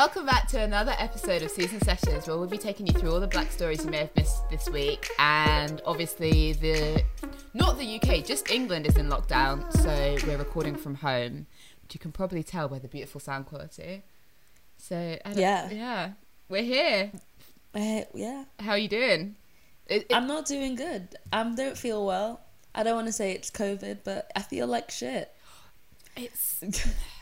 [0.00, 3.20] welcome back to another episode of Season Sessions where we'll be taking you through all
[3.20, 5.06] the black stories you may have missed this week.
[5.18, 7.04] And obviously, the
[7.52, 11.46] not the UK, just England is in lockdown, so we're recording from home,
[11.82, 14.02] which you can probably tell by the beautiful sound quality.
[14.78, 15.70] So, I don't- Yeah.
[15.70, 16.12] yeah,
[16.48, 17.12] we're here.
[17.74, 19.36] Uh, yeah, How are you doing?
[19.86, 21.14] It, it- I'm not doing good.
[21.30, 22.40] I don't feel well.
[22.74, 25.30] I don't want to say it's COVID, but I feel like shit.
[26.16, 26.64] it's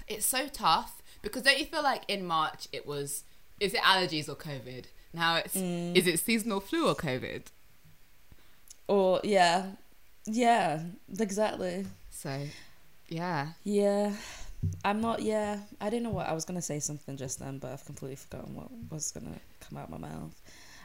[0.07, 3.25] it's so tough because don't you feel like in March it was
[3.61, 4.85] is it allergies or COVID?
[5.13, 5.97] Now it's Mm.
[5.97, 7.45] is it seasonal flu or COVID?
[8.87, 9.67] Or yeah,
[10.27, 10.83] yeah,
[11.19, 11.87] exactly.
[12.11, 12.41] So,
[13.09, 13.49] yeah.
[13.65, 14.13] Yeah,
[14.85, 15.23] I'm not.
[15.23, 18.17] Yeah, I didn't know what I was gonna say something just then, but I've completely
[18.17, 20.35] forgotten what was gonna come out my mouth.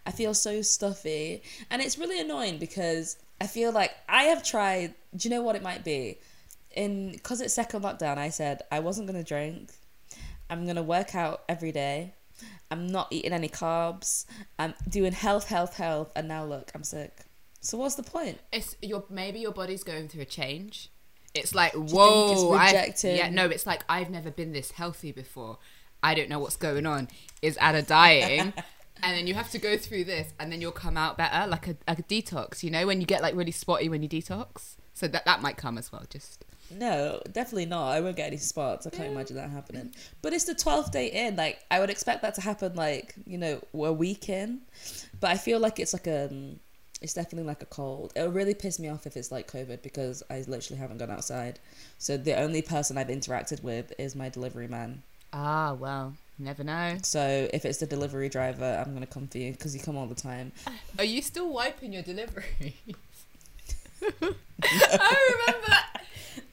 [0.06, 4.94] I feel so stuffy, and it's really annoying because I feel like I have tried.
[5.16, 6.18] Do you know what it might be?
[6.76, 9.72] In because it's second lockdown, I said I wasn't gonna drink.
[10.50, 12.14] I'm gonna work out every day.
[12.72, 14.26] I'm not eating any carbs.
[14.58, 17.18] I'm doing health, health, health, and now look, I'm sick.
[17.62, 18.40] So what's the point?
[18.52, 20.90] It's your maybe your body's going through a change.
[21.34, 22.72] It's like whoa, it's I-
[23.16, 25.58] yeah, no, it's like I've never been this healthy before.
[26.02, 27.08] I don't know what's going on.
[27.42, 28.54] Is Ada dying?
[29.04, 31.68] and then you have to go through this, and then you'll come out better, like
[31.68, 32.62] a, like a detox.
[32.64, 34.76] You know, when you get like really spotty when you detox.
[34.94, 36.04] So that that might come as well.
[36.10, 36.44] Just
[36.76, 37.90] No, definitely not.
[37.90, 38.86] I won't get any spots.
[38.88, 39.94] I can't imagine that happening.
[40.22, 41.36] But it's the twelfth day in.
[41.36, 42.76] Like I would expect that to happen.
[42.76, 44.62] Like you know, a week in.
[45.20, 46.30] But I feel like it's like a.
[47.02, 48.14] It's definitely like a cold.
[48.16, 51.60] It'll really piss me off if it's like COVID because I literally haven't gone outside.
[51.98, 55.04] So the only person I've interacted with is my delivery man.
[55.34, 56.98] ah well, never know.
[57.04, 60.08] So if it's the delivery driver, I'm gonna come for you because you come all
[60.08, 60.54] the time.
[60.98, 62.74] Are you still wiping your deliveries?
[64.64, 65.78] I remember.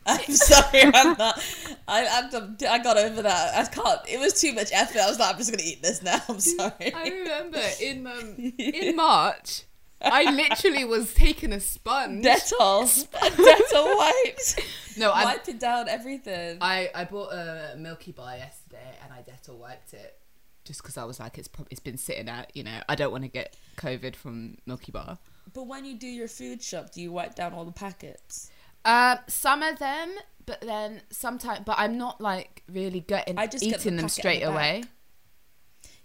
[0.07, 1.45] I'm sorry, I'm not.
[1.87, 3.55] I, I'm, I got over that.
[3.55, 4.01] I can't.
[4.09, 4.99] It was too much effort.
[4.99, 6.21] I was like, I'm just gonna eat this now.
[6.29, 6.95] I'm sorry.
[6.95, 9.65] I remember in um, in March,
[10.01, 12.25] I literally was taking a sponge.
[12.25, 13.09] Dettol.
[13.13, 14.57] Dettol wipes.
[14.97, 16.59] no, I, Wipe it down everything.
[16.61, 20.17] I I bought a Milky Bar yesterday and I Dettol wiped it
[20.65, 22.55] just because I was like, it's probably it's been sitting out.
[22.55, 25.19] You know, I don't want to get COVID from Milky Bar.
[25.53, 28.51] but when you do your food shop, do you wipe down all the packets?
[28.85, 30.15] Um, some of them,
[30.47, 34.09] but then sometimes, but I'm not like really getting I just get the eating them
[34.09, 34.85] straight the away.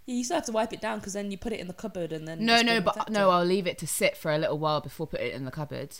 [0.05, 1.73] Yeah, you still have to wipe it down because then you put it in the
[1.73, 2.45] cupboard and then.
[2.45, 5.27] No, no, but no, I'll leave it to sit for a little while before putting
[5.27, 5.97] it in the cupboard.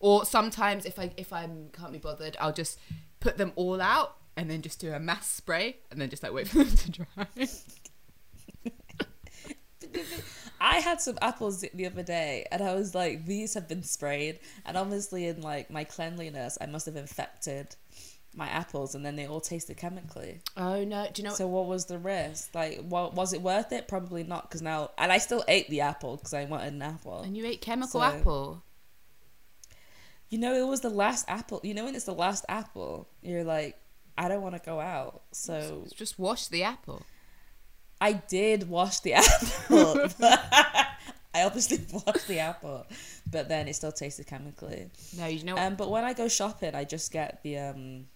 [0.00, 2.78] Or sometimes if I if I can't be bothered, I'll just
[3.20, 6.32] put them all out and then just do a mass spray and then just like
[6.32, 7.26] wait for them to dry.
[10.60, 14.40] I had some apples the other day, and I was like, "These have been sprayed,"
[14.66, 17.76] and obviously, in like my cleanliness, I must have infected
[18.34, 20.40] my apples, and then they all tasted chemically.
[20.56, 21.34] oh no, do you know?
[21.34, 22.54] So what was the risk?
[22.54, 23.88] Like, what was it worth it?
[23.88, 27.20] Probably not, because now, and I still ate the apple because I wanted an apple.
[27.22, 28.62] and you ate chemical So- apple.
[30.28, 31.60] You know, it was the last apple.
[31.64, 33.80] You know, when it's the last apple, you're like,
[34.18, 35.22] I don't want to go out.
[35.32, 37.00] So Just wash the apple.
[38.00, 40.08] I did wash the apple.
[41.34, 42.86] I obviously washed the apple,
[43.30, 44.90] but then it still tasted chemically.
[45.16, 45.56] No, you know.
[45.56, 48.06] Um, but when I go shopping, I just get the um,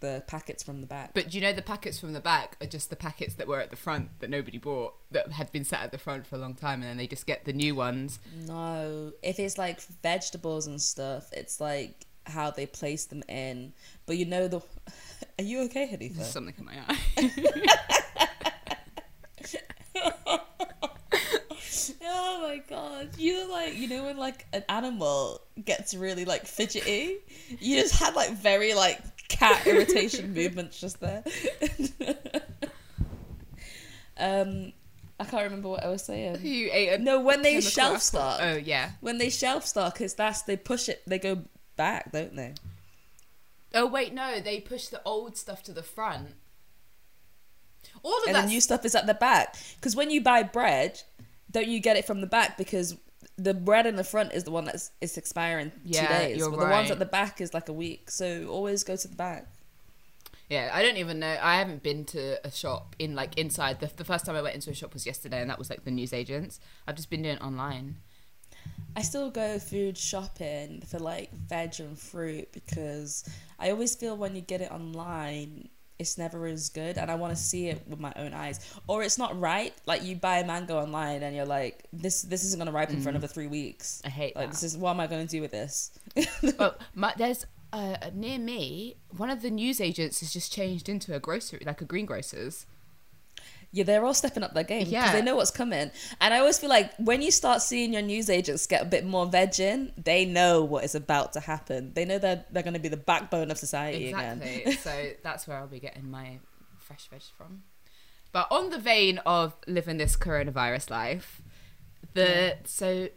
[0.00, 1.12] the packets from the back.
[1.14, 3.60] but do you know the packets from the back are just the packets that were
[3.60, 6.38] at the front that nobody bought that had been sat at the front for a
[6.38, 8.18] long time, and then they just get the new ones.
[8.46, 13.72] No, if it's like vegetables and stuff, it's like how they place them in.
[14.06, 14.60] But you know the.
[15.38, 18.02] Are you okay, There's something in my eye.
[22.10, 23.10] Oh my god!
[23.18, 27.18] You look like you know when like an animal gets really like fidgety,
[27.60, 31.22] you just had like very like cat irritation movements just there.
[34.16, 34.72] um,
[35.20, 36.38] I can't remember what I was saying.
[36.42, 38.40] you ate a No, when they shelf stock.
[38.42, 38.92] Oh yeah.
[39.00, 41.42] When they shelf stock, because that's they push it, they go
[41.76, 42.54] back, don't they?
[43.74, 46.30] Oh wait, no, they push the old stuff to the front.
[48.02, 48.42] All of and that.
[48.42, 49.56] the new stuff is at the back.
[49.76, 51.00] Because when you buy bread,
[51.50, 52.56] don't you get it from the back?
[52.58, 52.96] Because
[53.36, 56.38] the bread in the front is the one that's it's expiring two Yeah, days.
[56.38, 58.10] you're but the ones at the back is like a week.
[58.10, 59.46] So always go to the back.
[60.48, 61.36] yeah, I don't even know.
[61.40, 63.80] I haven't been to a shop in like inside.
[63.80, 65.84] The, the first time I went into a shop was yesterday, and that was like
[65.84, 66.58] the newsagents.
[66.86, 67.96] I've just been doing it online.
[68.96, 73.24] I still go food shopping for like veg and fruit because
[73.58, 75.68] I always feel when you get it online,
[75.98, 78.60] it's never as good, and I want to see it with my own eyes.
[78.86, 79.74] Or it's not right.
[79.86, 83.08] Like you buy a mango online, and you're like, this this isn't gonna ripen for
[83.08, 84.00] another three weeks.
[84.04, 84.50] I hate Like that.
[84.52, 85.90] this is what am I gonna do with this?
[86.58, 91.14] well, my, there's uh, near me, one of the news agents has just changed into
[91.14, 92.64] a grocery, like a greengrocers.
[93.70, 95.12] Yeah, they're all stepping up their game because Yeah.
[95.12, 95.90] they know what's coming.
[96.20, 99.04] And I always feel like when you start seeing your news agents get a bit
[99.04, 101.92] more veg in, they know what is about to happen.
[101.94, 104.42] They know that they're going to be the backbone of society again.
[104.82, 106.38] So that's where I'll be getting my
[106.78, 107.62] fresh veg from.
[108.32, 111.42] But on the vein of living this coronavirus life,
[112.14, 113.08] the so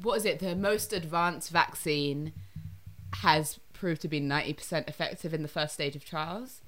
[0.00, 0.38] what is it?
[0.38, 2.32] The most advanced vaccine
[3.22, 6.60] has proved to be ninety percent effective in the first stage of trials.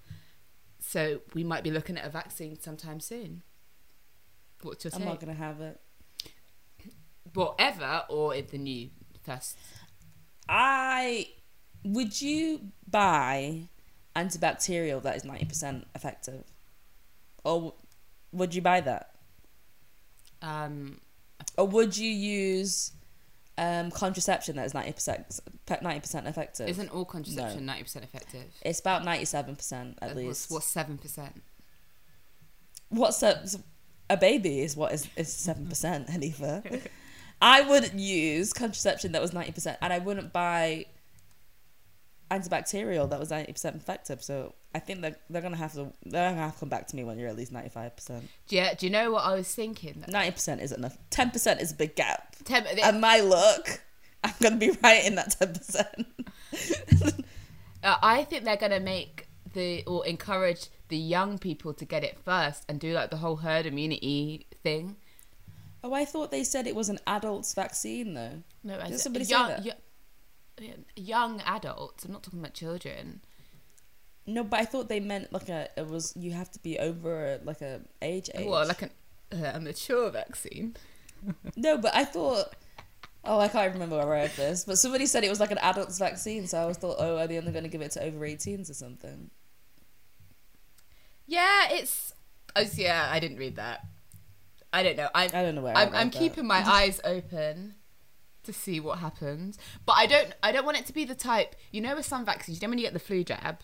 [0.80, 3.42] So we might be looking at a vaccine sometime soon.
[4.62, 5.08] What's your I'm take?
[5.08, 5.80] not going to have it.
[7.34, 8.90] Whatever, or in the new
[9.22, 9.58] first.
[10.48, 11.28] I
[11.84, 13.68] would you buy
[14.16, 16.44] antibacterial that is 90% effective?
[17.44, 17.74] Or
[18.32, 19.14] would you buy that?
[20.42, 21.00] Um,
[21.56, 22.92] Or would you use
[23.58, 26.68] um, contraception that is 90% 90% effective?
[26.68, 28.44] isn't all contraception ninety percent effective?
[28.62, 30.26] It's about 97% at Uh, least.
[30.26, 31.42] What's what's seven percent?
[32.88, 33.44] What's a,
[34.08, 35.68] a baby is what is, is 7%,
[36.10, 36.88] Hanifah.
[37.42, 40.86] I wouldn't use contraception that was 90% and I wouldn't buy
[42.30, 44.22] antibacterial that was 90% effective.
[44.22, 46.68] So I think that they're going to have to they're going to have to come
[46.68, 48.22] back to me when you're at least 95%.
[48.48, 50.04] Yeah, do you know what I was thinking?
[50.08, 50.96] 90% isn't enough.
[51.10, 52.36] 10% is a big gap.
[52.44, 53.80] Tem- And my look,
[54.24, 56.04] I'm going to be right in that 10%.
[57.82, 62.18] uh, I think they're gonna make the or encourage the young people to get it
[62.24, 64.96] first and do like the whole herd immunity thing.
[65.84, 68.42] oh, I thought they said it was an adult's vaccine though.
[68.64, 69.64] No, Did as somebody say young, that?
[70.60, 72.04] Yo- young adults.
[72.04, 73.20] I'm not talking about children.
[74.26, 77.40] No, but I thought they meant like a it was you have to be over
[77.44, 78.46] like a age age.
[78.46, 78.90] Well, like an,
[79.32, 80.76] uh, a mature vaccine.
[81.56, 82.54] No, but I thought
[83.24, 85.58] oh I can't remember where I read this, but somebody said it was like an
[85.58, 88.04] adult's vaccine, so I was thought oh are they only going to give it to
[88.04, 89.30] over 18s or something?
[91.26, 92.14] Yeah, it's.
[92.56, 93.84] Oh, yeah, I didn't read that.
[94.72, 95.08] I don't know.
[95.14, 95.30] I'm.
[95.32, 97.74] I don't know where I I'm, I'm keeping my eyes open
[98.44, 100.32] to see what happens, but I don't.
[100.42, 101.54] I don't want it to be the type.
[101.70, 103.60] You know, with some vaccines, you know when you get the flu jab,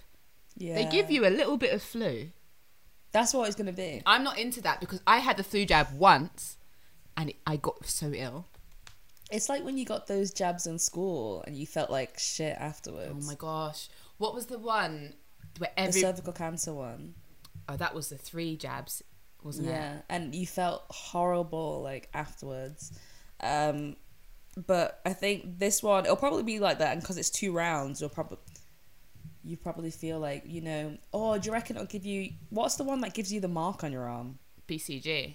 [0.56, 2.30] Yeah, they give you a little bit of flu.
[3.12, 4.02] That's what it's going to be.
[4.04, 6.56] I'm not into that because I had the flu jab once,
[7.16, 8.46] and it, I got so ill.
[9.30, 13.24] It's like when you got those jabs in school and you felt like shit afterwards.
[13.24, 13.88] Oh my gosh,
[14.18, 15.14] what was the one
[15.58, 17.14] where the cervical cancer one.
[17.68, 19.02] Oh, that was the three jabs,
[19.42, 19.70] wasn't it?
[19.70, 22.98] yeah, and you felt horrible like afterwards.
[23.40, 23.96] Um,
[24.66, 28.00] but I think this one it'll probably be like that, and because it's two rounds,
[28.00, 28.38] you'll probably
[29.42, 30.96] you probably feel like you know.
[31.12, 32.30] Oh, do you reckon it'll give you?
[32.50, 34.38] What's the one that gives you the mark on your arm?
[34.68, 35.34] BCG.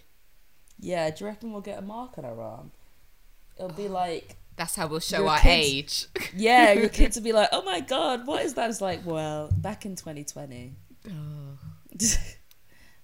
[0.79, 2.71] Yeah, do you reckon we'll get a mark on our arm?
[3.57, 6.31] It'll be like, That's how we'll show our kids- age.
[6.35, 8.69] yeah, your kids will be like, oh my god, what is that?
[8.69, 10.73] It's like, well, back in 2020,
[11.07, 11.11] Oh.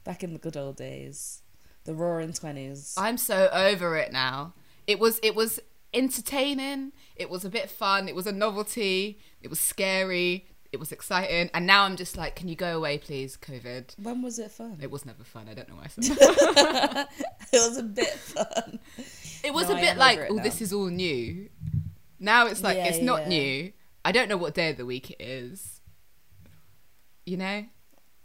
[0.03, 1.41] back in the good old days,
[1.83, 2.94] the roaring 20s.
[2.97, 4.53] I'm so over it now.
[4.88, 5.59] It was it was
[5.95, 6.92] entertaining.
[7.15, 8.07] It was a bit fun.
[8.07, 9.19] It was a novelty.
[9.42, 10.45] It was scary.
[10.71, 11.50] It was exciting.
[11.53, 13.97] And now I'm just like, can you go away, please, COVID?
[14.03, 14.77] when was it fun?
[14.81, 15.47] It was never fun.
[15.50, 17.09] I don't know why I said that.
[17.53, 18.80] it was a bit fun.
[19.44, 20.44] It was No, a bit like, oh, now.
[20.44, 21.50] this is all new.
[22.19, 23.27] Now it's like, Yeah, it's not yeah.
[23.30, 23.74] new.
[24.03, 25.81] I don't know what day of the week it is.
[27.25, 27.65] You know?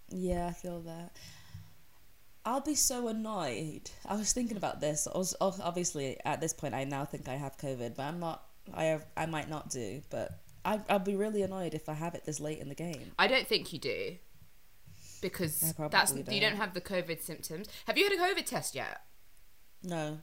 [0.09, 1.13] Yeah, I feel that.
[2.45, 3.91] I'll be so annoyed.
[4.07, 5.07] I was thinking about this.
[5.13, 6.75] I was oh, obviously at this point.
[6.75, 8.45] I now think I have COVID, but I'm not.
[8.73, 12.15] I have, I might not do, but I, I'll be really annoyed if I have
[12.15, 13.13] it this late in the game.
[13.19, 14.17] I don't think you do.
[15.21, 16.41] Because that's you don't.
[16.41, 17.69] don't have the COVID symptoms.
[17.87, 19.03] Have you had a COVID test yet?
[19.83, 20.19] No,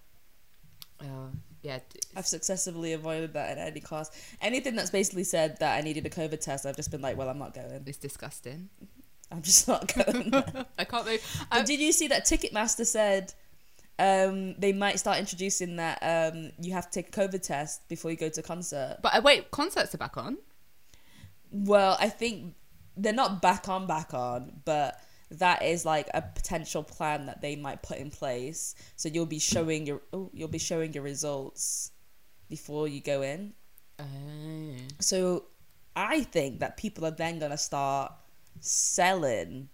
[1.02, 1.30] Oh,
[1.62, 1.80] yeah.
[2.16, 4.14] I've successfully avoided that at any cost.
[4.42, 7.30] Anything that's basically said that I needed a COVID test, I've just been like, well,
[7.30, 7.84] I'm not going.
[7.86, 8.70] It's disgusting.
[9.32, 10.34] I'm just not going.
[10.78, 11.46] I can't believe.
[11.52, 13.34] But did you see that Ticketmaster said
[14.00, 18.12] um, they might start introducing that um, you have to take a COVID test before
[18.12, 18.98] you go to a concert?
[19.02, 20.38] but uh, wait, concerts are back on.
[21.52, 22.56] Well, I think
[22.96, 25.00] they're not back on, back on, but
[25.32, 28.76] that is like a potential plan that they might put in place.
[28.96, 31.92] So you'll be showing your oh, you'll be showing your results
[32.50, 33.54] before you go in.
[34.00, 34.04] Oh.
[35.00, 35.46] So
[35.96, 38.14] I think that people are then gonna start
[38.60, 39.70] selling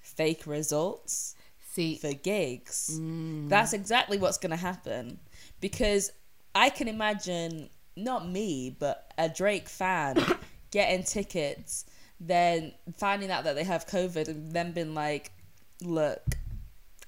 [0.00, 1.34] fake results
[1.72, 2.98] See, for gigs.
[3.00, 5.18] mm, That's exactly what's going to happen
[5.60, 6.12] because
[6.54, 10.16] I can imagine not me, but a Drake fan
[10.70, 11.84] getting tickets,
[12.20, 15.32] then finding out that they have COVID, and then being like,
[15.82, 16.22] "Look,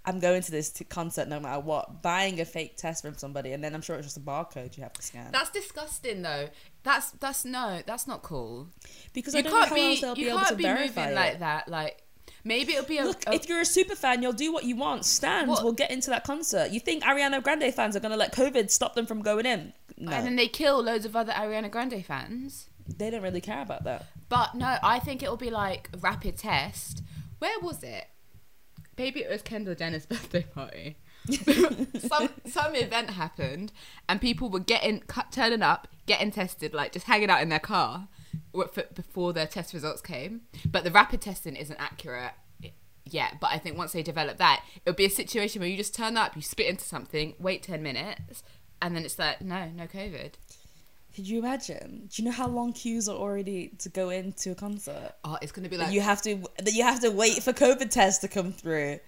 [0.06, 2.00] I'm going to this t- concert no matter what.
[2.02, 4.82] Buying a fake test from somebody, and then I'm sure it's just a barcode you
[4.84, 5.30] have to scan.
[5.32, 6.48] That's disgusting, though.
[6.84, 8.68] That's that's no, that's not cool.
[9.12, 10.68] because You I don't can't how be else they'll be you able can't to be
[10.68, 11.14] moving it.
[11.14, 11.68] like that.
[11.68, 12.02] Like
[12.44, 14.76] maybe it'll be a, Look, a- if you're a super fan, you'll do what you
[14.76, 15.04] want.
[15.04, 15.48] Stand.
[15.48, 15.64] What?
[15.64, 16.70] will get into that concert.
[16.70, 19.72] You think Ariana Grande fans are gonna let COVID stop them from going in?
[19.98, 22.68] No, and then they kill loads of other Ariana Grande fans.
[22.86, 24.04] they don't really care about that.
[24.28, 27.02] But no, I think it'll be like rapid test.
[27.40, 28.04] Where was it?
[28.98, 30.96] Maybe it was Kendall Jenner's birthday party.
[31.98, 33.72] some some event happened,
[34.08, 37.58] and people were getting cut, turning up, getting tested, like just hanging out in their
[37.58, 38.08] car
[38.72, 40.42] for- before their test results came.
[40.64, 42.32] But the rapid testing isn't accurate
[43.04, 43.36] yet.
[43.40, 46.16] But I think once they develop that, it'll be a situation where you just turn
[46.16, 48.42] up, you spit into something, wait ten minutes,
[48.80, 50.34] and then it's like no, no COVID.
[51.16, 52.10] Could you imagine?
[52.12, 55.12] Do you know how long queues are already to go into a concert?
[55.24, 57.54] Oh, it's gonna be That like you have to that you have to wait for
[57.54, 59.00] COVID tests to come through.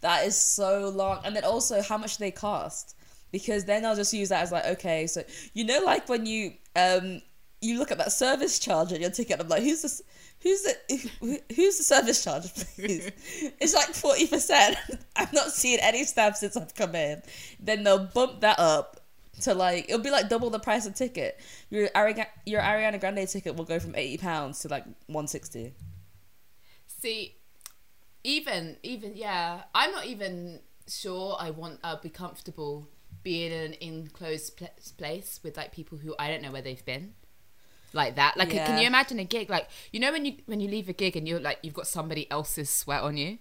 [0.00, 2.96] That is so long, and then also how much they cost,
[3.30, 5.22] because then I'll just use that as like okay, so
[5.54, 7.22] you know, like when you um
[7.60, 10.02] you look at that service charge on your ticket, I'm like, who's this?
[10.42, 13.08] Who's the who- who's the service charge, please?
[13.60, 14.76] it's like forty percent.
[15.16, 17.22] I've not seen any staff since I've come in.
[17.60, 18.98] Then they'll bump that up
[19.40, 21.40] to like it'll be like double the price of ticket.
[21.70, 25.74] Your Ariana, your Ariana Grande ticket will go from eighty pounds to like one sixty.
[26.86, 27.36] See,
[28.24, 32.88] even even yeah, I'm not even sure I want I'll be comfortable
[33.22, 36.84] being in an enclosed pl- place with like people who I don't know where they've
[36.84, 37.14] been.
[37.94, 38.66] Like that, like Yeah.
[38.66, 39.50] can you imagine a gig?
[39.50, 41.86] Like you know when you when you leave a gig and you're like you've got
[41.86, 43.38] somebody else's sweat on you.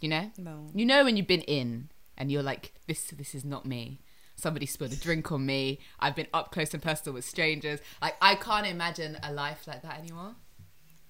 [0.00, 0.70] You know, No.
[0.74, 4.00] you know when you've been in and you're like this this is not me.
[4.40, 5.78] Somebody spilled a drink on me.
[6.00, 7.80] I've been up close and personal with strangers.
[8.00, 10.34] Like I can't imagine a life like that anymore.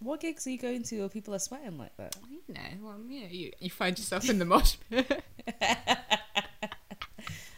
[0.01, 2.17] What gigs are you going to where people are sweating like that?
[2.31, 5.23] You know, well, you know, you, you find yourself in the mosh pit.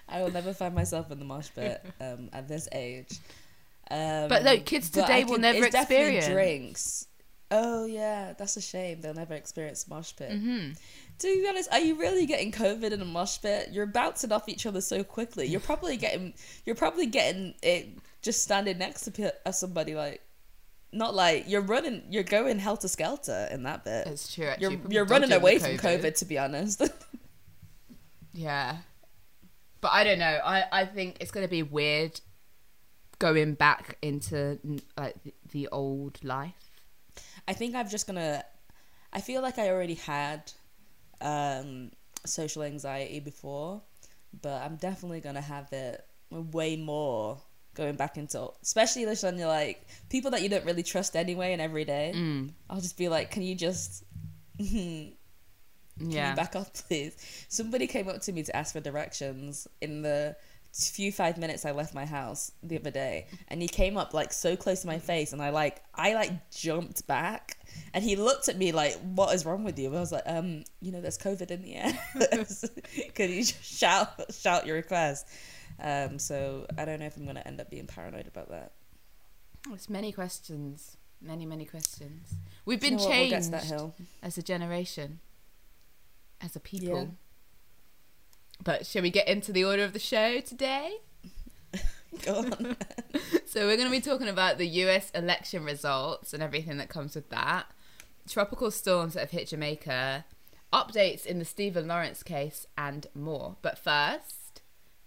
[0.09, 3.19] I will never find myself in the mosh pit um, at this age.
[3.91, 6.27] Um, But look, kids today will never it's experience.
[6.27, 7.07] drinks.
[7.51, 9.01] Oh yeah, that's a shame.
[9.03, 10.33] They'll never experience mosh pit.
[10.33, 10.71] hmm
[11.23, 13.69] To be honest, are you really getting COVID in a mosh pit?
[13.71, 15.47] You're bouncing off each other so quickly.
[15.47, 16.35] You're probably getting.
[16.67, 17.91] You're probably getting it
[18.23, 20.21] just standing next to uh, somebody like.
[20.91, 22.03] Not like you're running.
[22.11, 24.09] You're going helter skelter in that bit.
[24.09, 24.47] It's true.
[24.47, 26.17] Actually, You're you're running away the from COVID.
[26.17, 26.83] To be honest.
[28.35, 28.79] Yeah,
[29.83, 30.41] but I don't know.
[30.43, 32.19] I I think it's gonna be weird
[33.19, 34.59] going back into
[34.97, 36.71] like the, the old life.
[37.47, 38.43] I think I'm just gonna.
[39.13, 40.51] I feel like I already had
[41.23, 41.91] um,
[42.27, 43.83] social anxiety before,
[44.43, 47.41] but I'm definitely gonna have it way more
[47.75, 51.53] going back into, especially this when you're like people that you don't really trust anyway
[51.53, 52.13] and every day.
[52.15, 52.53] Mm.
[52.69, 54.05] I'll just be like, can you just.
[55.99, 56.31] Can Yeah.
[56.31, 57.17] you back up, please?
[57.49, 60.35] Somebody came up to me to ask for directions in the
[60.73, 64.33] few five minutes I left my house the other day, and he came up like
[64.33, 67.59] so close to my face, and I like I like jumped back,
[67.95, 70.25] and he looked at me like, "What is wrong with you?" And I was like,
[70.27, 71.99] "Um, you know, there's COVID in the air.
[73.15, 75.27] Could you just shout shout your request?"
[75.81, 78.73] Um, so I don't know if I'm gonna end up being paranoid about that.
[79.73, 80.97] It's many questions.
[81.21, 82.35] Many many questions.
[82.65, 83.05] We've you been know?
[83.05, 83.95] We'll changed that hill.
[84.23, 85.21] as a generation,
[86.41, 86.97] as a people.
[86.97, 87.07] Yeah.
[88.63, 90.99] But shall we get into the order of the show today?
[92.25, 92.77] Go on.
[93.47, 97.15] So we're going to be talking about the US election results and everything that comes
[97.15, 97.67] with that.
[98.27, 100.25] Tropical storms that have hit Jamaica,
[100.73, 103.57] updates in the Stephen Lawrence case, and more.
[103.61, 104.63] But first,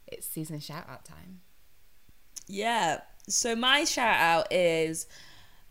[0.05, 1.41] it's season shout out time.
[2.47, 2.99] Yeah.
[3.27, 5.07] So my shout out is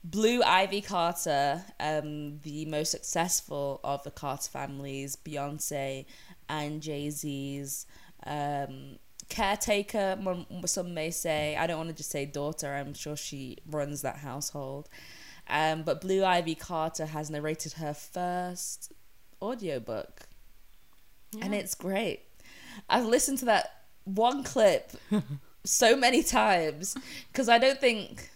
[0.02, 6.06] Blue Ivy Carter, um, the most successful of the Carter families, Beyonce
[6.48, 7.86] and Jay Z's
[8.26, 10.18] um, caretaker.
[10.66, 12.72] Some may say I don't want to just say daughter.
[12.74, 14.88] I'm sure she runs that household.
[15.48, 18.92] Um, but Blue Ivy Carter has narrated her first
[19.42, 20.26] audiobook
[21.42, 22.22] and it's great.
[22.88, 24.92] I've listened to that one clip
[25.64, 26.96] so many times
[27.32, 28.30] because I don't think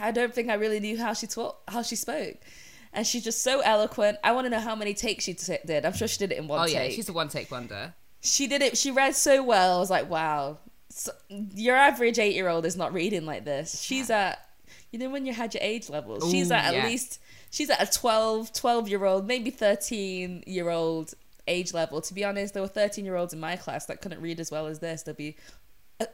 [0.00, 2.36] I don't think I really knew how she talked, how she spoke,
[2.92, 4.18] and she's just so eloquent.
[4.22, 5.84] I want to know how many takes she t- did.
[5.84, 6.76] I'm sure she did it in one Oh, take.
[6.76, 7.94] Oh yeah, she's a one take wonder.
[8.20, 8.76] She did it.
[8.76, 9.76] She read so well.
[9.76, 10.58] I was like, wow.
[10.90, 11.12] So,
[11.54, 13.80] your average eight year old is not reading like this.
[13.80, 14.38] She's at,
[14.90, 16.86] you know, when you had your age levels, she's Ooh, at at yeah.
[16.86, 17.20] least,
[17.50, 21.14] she's at a 12, 12 year old, maybe 13 year old
[21.46, 22.00] age level.
[22.00, 24.50] To be honest, there were 13 year olds in my class that couldn't read as
[24.50, 25.02] well as this.
[25.02, 25.36] They'll be
[26.00, 26.06] uh,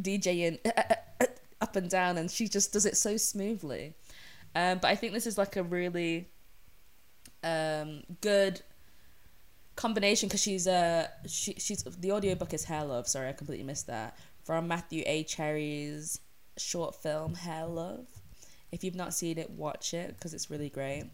[0.00, 1.26] DJing uh, uh, uh,
[1.60, 3.94] up and down, and she just does it so smoothly.
[4.54, 6.28] Um, but I think this is like a really
[7.44, 8.62] um, good
[9.78, 13.06] combination because she's uh she, she's the audiobook is Hair Love.
[13.06, 15.22] Sorry, I completely missed that from Matthew A.
[15.22, 16.20] Cherry's
[16.56, 18.06] short film Hair Love.
[18.72, 21.04] If you've not seen it, watch it because it's really great.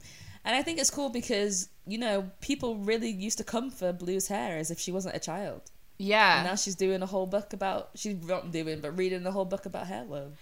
[0.46, 4.28] And I think it's cool because you know people really used to come for Blue's
[4.28, 5.70] hair as if she wasn't a child.
[5.98, 6.38] Yeah.
[6.38, 9.44] And now she's doing a whole book about she's not doing but reading the whole
[9.44, 10.38] book about hair love.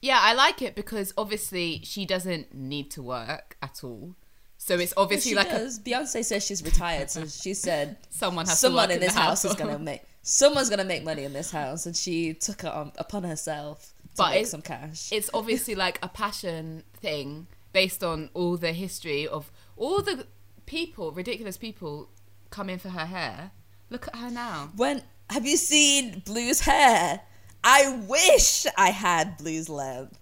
[0.00, 4.16] Yeah, I like it because obviously she doesn't need to work at all.
[4.58, 5.66] So it's obviously like a.
[5.84, 9.78] Beyonce says she's retired, so she said someone has someone in this house is gonna
[9.78, 13.94] make someone's gonna make money in this house, and she took it on, upon herself
[14.02, 15.12] to But make some cash.
[15.12, 20.26] It's obviously like a passion thing based on all the history of all the
[20.64, 22.10] people, ridiculous people,
[22.50, 23.52] come in for her hair.
[23.90, 24.72] Look at her now.
[24.76, 27.20] when have you seen Blue's hair?
[27.62, 30.18] I wish I had Blue's length.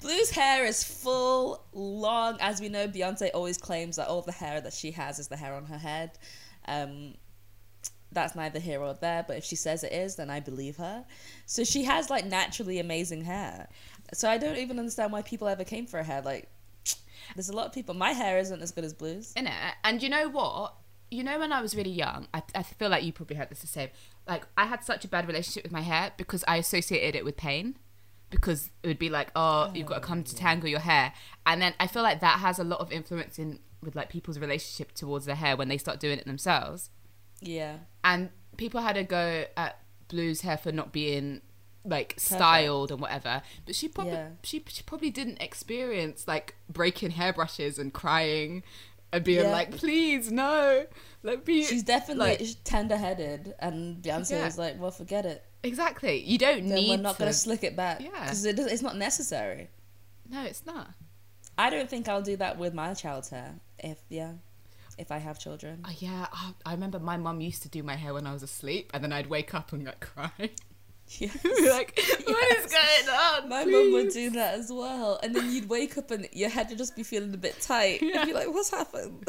[0.00, 2.36] Blue's hair is full, long.
[2.40, 5.36] As we know, Beyonce always claims that all the hair that she has is the
[5.36, 6.18] hair on her head.
[6.66, 7.14] Um,
[8.12, 11.04] that's neither here or there, but if she says it is, then I believe her.
[11.46, 13.68] So she has like naturally amazing hair.
[14.12, 16.22] So I don't even understand why people ever came for her hair.
[16.22, 16.48] Like,
[17.34, 17.94] there's a lot of people.
[17.94, 19.32] My hair isn't as good as Blue's.
[19.34, 20.74] In it, and you know what?
[21.10, 23.60] You know when I was really young, I, I feel like you probably had this
[23.60, 23.90] the same.
[24.26, 27.36] Like I had such a bad relationship with my hair because I associated it with
[27.36, 27.76] pain.
[28.34, 30.38] Because it would be like, oh, you've got to come to oh.
[30.38, 31.12] tangle your hair,
[31.46, 34.38] and then I feel like that has a lot of influence in with like people's
[34.38, 36.90] relationship towards their hair when they start doing it themselves.
[37.40, 37.78] Yeah.
[38.02, 41.42] and people had a go at Blue's hair for not being
[41.84, 43.42] like styled and whatever.
[43.66, 44.28] But she probably Yeah.
[44.42, 48.62] she, she probably didn't experience like breaking hairbrushes and crying
[49.12, 49.52] and being Yeah.
[49.52, 50.86] like, please no,
[51.24, 51.64] let me.
[51.64, 54.44] She's definitely like- tender headed, and Beyonce Yeah.
[54.44, 55.44] was like, well, forget it.
[55.64, 56.20] exactly.
[56.22, 57.18] You don't then need we're not to.
[57.20, 58.10] going to slick it back Yeah.
[58.22, 59.68] because it, it's not necessary.
[60.30, 60.88] no, it's not.
[61.58, 63.54] I don't think I'll do that with my child's hair.
[63.78, 64.32] If yeah,
[64.98, 67.96] if I have children, Oh, yeah, oh, I remember my mum used to do my
[67.96, 70.30] hair when I was asleep, and then I'd wake up and like cry.
[71.18, 71.28] yeah.
[71.42, 73.48] Be like, what is going on?
[73.48, 76.68] My mum would do that as well, and then you'd wake up and your head
[76.70, 78.02] would just be feeling a bit tight.
[78.02, 78.20] Yeah.
[78.20, 79.24] And you're like, "What's happened?"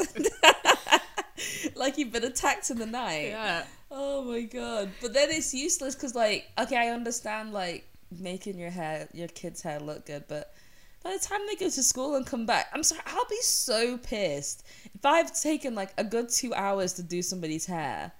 [1.74, 3.28] like you've been attacked in the night.
[3.28, 3.64] Yeah.
[3.90, 4.90] Oh my god!
[5.00, 9.62] But then it's useless because, like, okay, I understand like making your hair, your kid's
[9.62, 10.54] hair look good, but
[11.02, 13.96] by the time they go to school and come back, I'm sorry, I'll be so
[13.98, 18.12] pissed if I've taken like a good two hours to do somebody's hair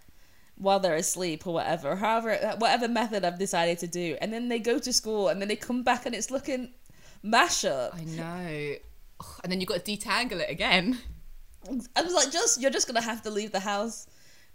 [0.58, 4.58] while they're asleep or whatever, however, whatever method I've decided to do, and then they
[4.58, 6.70] go to school and then they come back and it's looking
[7.22, 7.94] mash up.
[7.94, 8.74] I know.
[9.42, 10.98] And then you've got to detangle it again.
[11.96, 14.06] I was like, just you're just gonna have to leave the house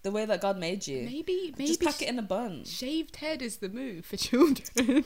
[0.03, 1.03] the way that God made you.
[1.03, 2.63] Maybe, maybe just pack it in a bun.
[2.65, 5.05] shaved head is the move for children.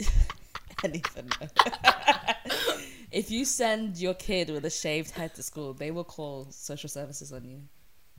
[0.84, 1.30] anything.
[3.10, 6.88] if you send your kid with a shaved head to school, they will call social
[6.88, 7.62] services on you.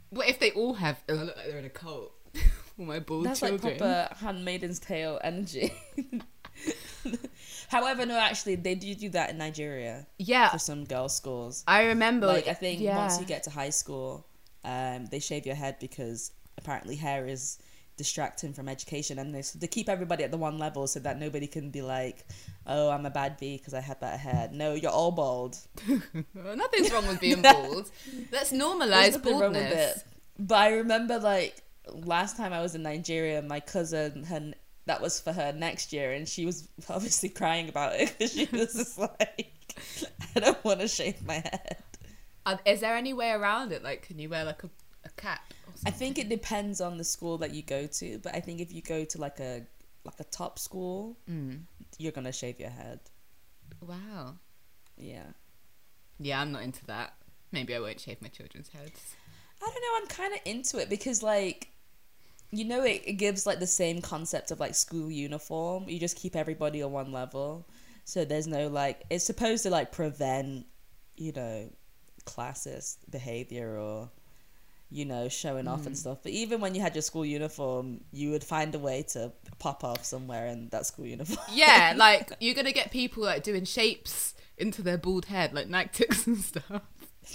[0.09, 1.01] what if they all have?
[1.09, 2.11] Oh, look like they're in a cult.
[2.77, 3.61] all my bald That's children.
[3.61, 5.73] like proper Handmaiden's Tale energy.
[7.69, 11.63] However, no, actually, they do do that in Nigeria yeah, for some girls' schools.
[11.67, 12.25] I remember.
[12.25, 12.97] Like, I think yeah.
[12.97, 14.25] once you get to high school,
[14.63, 17.59] um, they shave your head because apparently hair is
[17.95, 21.45] distracting from education, and they they keep everybody at the one level so that nobody
[21.45, 22.25] can be like,
[22.65, 25.55] "Oh, I'm a bad bee because I had that hair." No, you're all bald.
[26.33, 27.91] Nothing's wrong with being bald.
[28.31, 29.97] Let's normalize baldness.
[29.97, 30.03] it.
[30.39, 31.61] But I remember like
[31.93, 34.53] last time I was in Nigeria, my cousin her
[34.85, 38.47] that was for her next year, and she was obviously crying about it because she
[38.51, 39.55] was just like,
[40.35, 41.77] I don't want to shave my head.
[42.65, 43.83] Is there any way around it?
[43.83, 44.69] Like, can you wear like a,
[45.05, 45.53] a cap?
[45.67, 48.59] Or I think it depends on the school that you go to, but I think
[48.59, 49.63] if you go to like a
[50.05, 51.61] like a top school, Mm.
[51.99, 52.99] you're gonna shave your head.
[53.81, 54.35] Wow.
[54.97, 55.27] Yeah.
[56.19, 57.13] Yeah, I'm not into that.
[57.51, 59.15] Maybe I won't shave my children's heads.
[59.61, 59.97] I don't know.
[60.01, 61.69] I'm kind of into it because, like,
[62.51, 65.87] you know, it, it gives like the same concept of like school uniform.
[65.87, 67.67] You just keep everybody on one level,
[68.05, 69.03] so there's no like.
[69.09, 70.65] It's supposed to like prevent,
[71.15, 71.69] you know,
[72.25, 74.09] classist behavior or,
[74.89, 75.99] you know, showing off and mm.
[75.99, 76.19] stuff.
[76.23, 79.83] But even when you had your school uniform, you would find a way to pop
[79.83, 81.45] off somewhere in that school uniform.
[81.53, 85.89] Yeah, like you're gonna get people like doing shapes into their bald head, like Nike
[86.05, 86.81] ticks and stuff.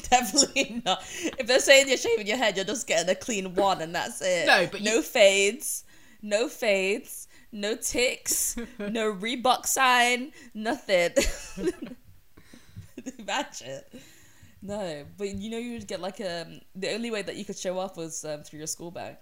[0.11, 1.03] Definitely not.
[1.39, 4.21] If they're saying you're shaving your head, you're just getting a clean one and that's
[4.23, 4.47] it.
[4.47, 5.85] No, but no fades,
[6.23, 11.11] no fades, no ticks, no Reebok sign, nothing.
[13.19, 13.83] Imagine.
[14.63, 17.59] No, but you know you would get like um the only way that you could
[17.59, 19.17] show off was um, through your school bag.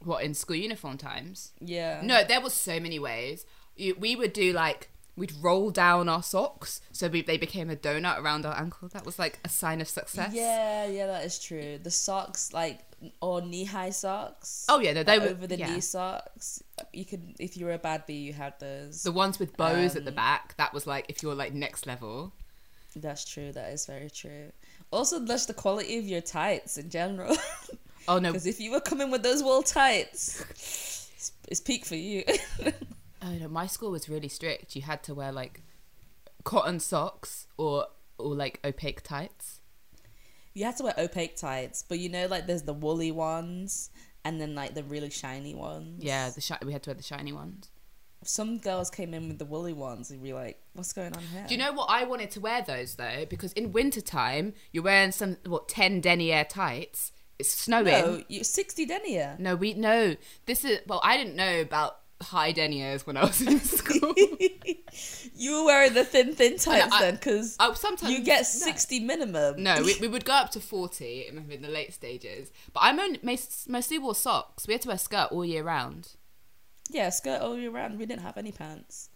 [0.00, 1.52] What in school uniform times?
[1.60, 2.00] Yeah.
[2.02, 3.46] No, there was so many ways.
[3.76, 7.76] You, we would do like we'd roll down our socks so we, they became a
[7.76, 8.88] donut around our ankle.
[8.88, 10.32] That was like a sign of success.
[10.32, 11.78] Yeah, yeah, that is true.
[11.82, 12.80] The socks, like
[13.20, 14.66] or knee high socks.
[14.68, 15.74] Oh yeah, no, they were over the yeah.
[15.74, 16.62] knee socks.
[16.92, 19.02] You could, if you were a bad bee, you had those.
[19.02, 20.56] The ones with bows at the Um, back.
[20.56, 22.32] That was like if you're like next level.
[22.94, 23.52] That's true.
[23.52, 24.52] That is very true.
[24.90, 27.36] Also, just the quality of your tights in general.
[28.06, 31.96] Oh no, Because if you were coming with those wool tights, it's, it's peak for
[31.96, 32.24] you.
[33.24, 34.74] oh no, my school was really strict.
[34.76, 35.62] You had to wear like
[36.44, 37.86] cotton socks or
[38.18, 39.60] or like opaque tights.
[40.54, 43.90] you had to wear opaque tights, but you know, like there's the woolly ones
[44.24, 46.02] and then like the really shiny ones.
[46.04, 47.70] Yeah, the shi- we had to wear the shiny ones.
[48.24, 51.44] Some girls came in with the woolly ones and be like, "What's going on here?"
[51.48, 53.26] Do you know what I wanted to wear those though?
[53.28, 57.10] Because in wintertime, you're wearing some what ten denier tights.
[57.40, 57.86] It's snowing.
[57.86, 59.34] No, you sixty denier.
[59.40, 60.14] No, we no.
[60.46, 64.14] This is well, I didn't know about high deniers when I was in school.
[65.36, 68.44] you were wearing the thin, thin tights I- then, because sometimes you get no.
[68.44, 69.62] sixty minimum.
[69.62, 72.50] No, we, we would go up to 40 in the late stages.
[72.72, 72.92] But I
[73.66, 74.66] mostly wore socks.
[74.66, 76.12] We had to wear skirt all year round.
[76.90, 77.98] Yeah, skirt all year round.
[77.98, 79.08] We didn't have any pants.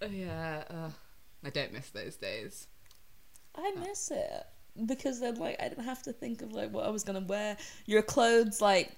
[0.00, 0.64] Oh, yeah.
[0.68, 0.90] Uh,
[1.44, 2.66] I don't miss those days.
[3.54, 4.44] I miss it
[4.86, 7.56] because then like I didn't have to think of like what I was gonna wear.
[7.86, 8.92] Your clothes like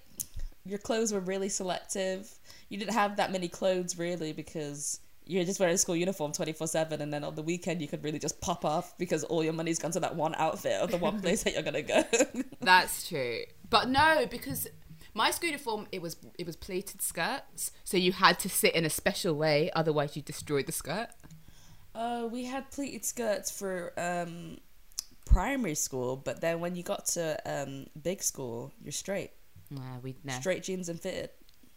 [0.64, 2.30] your clothes were really selective.
[2.68, 6.52] You didn't have that many clothes really because you're just wearing a school uniform twenty
[6.52, 9.42] four seven, and then on the weekend you could really just pop off because all
[9.42, 12.04] your money's gone to that one outfit or the one place that you're gonna go.
[12.60, 13.40] That's true.
[13.68, 14.68] But no, because
[15.14, 18.84] my school uniform it was it was pleated skirts, so you had to sit in
[18.84, 21.08] a special way, otherwise you destroyed the skirt.
[21.94, 24.58] Uh, we had pleated skirts for um,
[25.24, 29.30] primary school, but then when you got to um, big school, you're straight,
[29.70, 31.30] Nah, we no, straight jeans and fitted.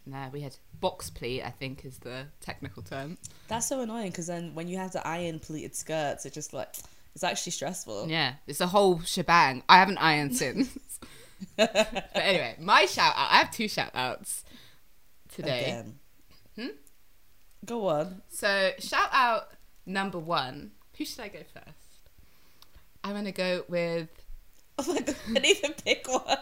[0.06, 1.42] nah, we had box pleat.
[1.42, 3.16] I think is the technical term.
[3.48, 6.74] That's so annoying because then when you have to iron pleated skirts, it's just like
[7.14, 8.08] it's actually stressful.
[8.08, 9.62] Yeah, it's a whole shebang.
[9.68, 10.78] I haven't ironed since.
[11.56, 13.30] but anyway, my shout out.
[13.32, 14.44] I have two shout outs
[15.30, 15.64] today.
[15.64, 15.98] Again.
[16.56, 16.76] Hmm?
[17.64, 18.22] Go on.
[18.28, 19.48] So shout out
[19.86, 20.72] number one.
[20.96, 21.77] Who should I go first?
[23.08, 24.08] I'm gonna go with.
[24.78, 26.22] Oh my god, I didn't even pick one.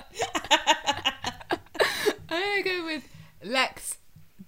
[2.29, 3.09] I'm gonna go with
[3.45, 3.99] Lex,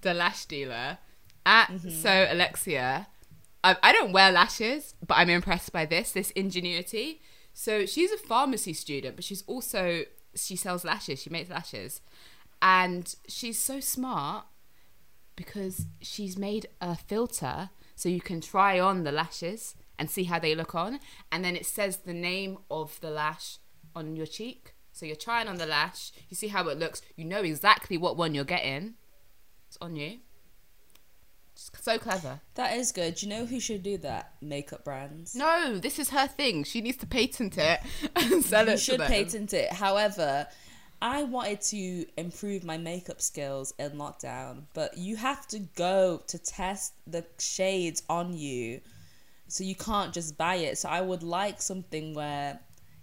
[0.01, 0.99] the lash dealer,
[1.47, 1.91] at Mm-hmm.
[1.91, 3.07] so Alexia.
[3.65, 7.21] I, I don't wear lashes, but I'm impressed by this this ingenuity.
[7.55, 10.03] So she's a pharmacy student, but she's also
[10.35, 11.23] she sells lashes.
[11.23, 12.01] She makes lashes,
[12.61, 14.47] and she's so smart
[15.37, 20.39] because she's made a filter so you can try on the lashes and see how
[20.39, 21.01] they look on,
[21.33, 23.59] and then it says the name of the lash
[23.95, 24.75] on your cheek.
[24.93, 28.17] So you're trying on the lash, you see how it looks, you know exactly what
[28.17, 28.95] one you're getting.
[29.69, 30.19] It's on you.
[31.53, 32.41] It's so clever.
[32.55, 33.17] That is good.
[33.17, 34.35] Do you know who should do that?
[34.41, 35.35] Makeup brands.
[35.35, 36.65] No, this is her thing.
[36.65, 37.81] She needs to patent it
[38.17, 39.73] and sell it you should patent it.
[39.73, 40.47] However,
[41.01, 46.39] I wanted to improve my makeup skills in lockdown, but you have to go to
[46.39, 48.81] test the shades on you.
[49.49, 50.79] So you can't just buy it.
[50.79, 52.61] So I would like something where,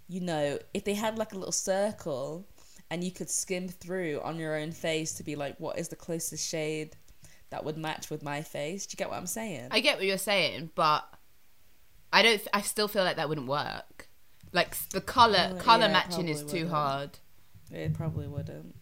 [0.08, 2.46] you know, if they had like a little circle
[2.90, 5.96] and you could skim through on your own face to be like, what is the
[5.96, 6.96] closest shade
[7.50, 8.86] that would match with my face?
[8.86, 9.68] Do you get what I'm saying?
[9.72, 11.04] I get what you're saying, but
[12.12, 12.40] I don't.
[12.54, 14.08] I still feel like that wouldn't work.
[14.52, 16.70] Like the color, Oh, color yeah, matching is too wouldn't.
[16.70, 17.18] hard.
[17.72, 18.74] It probably wouldn't.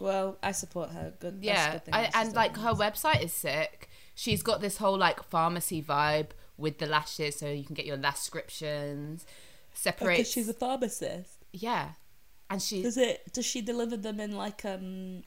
[0.00, 1.12] Well, I support her.
[1.20, 1.38] Good.
[1.42, 3.88] Yeah, good thing I, and like her website is sick.
[4.14, 7.96] She's got this whole like pharmacy vibe with the lashes, so you can get your
[7.96, 9.26] lash descriptions.
[9.72, 10.18] Separate.
[10.18, 11.44] Because she's a pharmacist.
[11.52, 11.90] yeah,
[12.48, 13.32] and she Does it?
[13.32, 15.22] Does she deliver them in like um,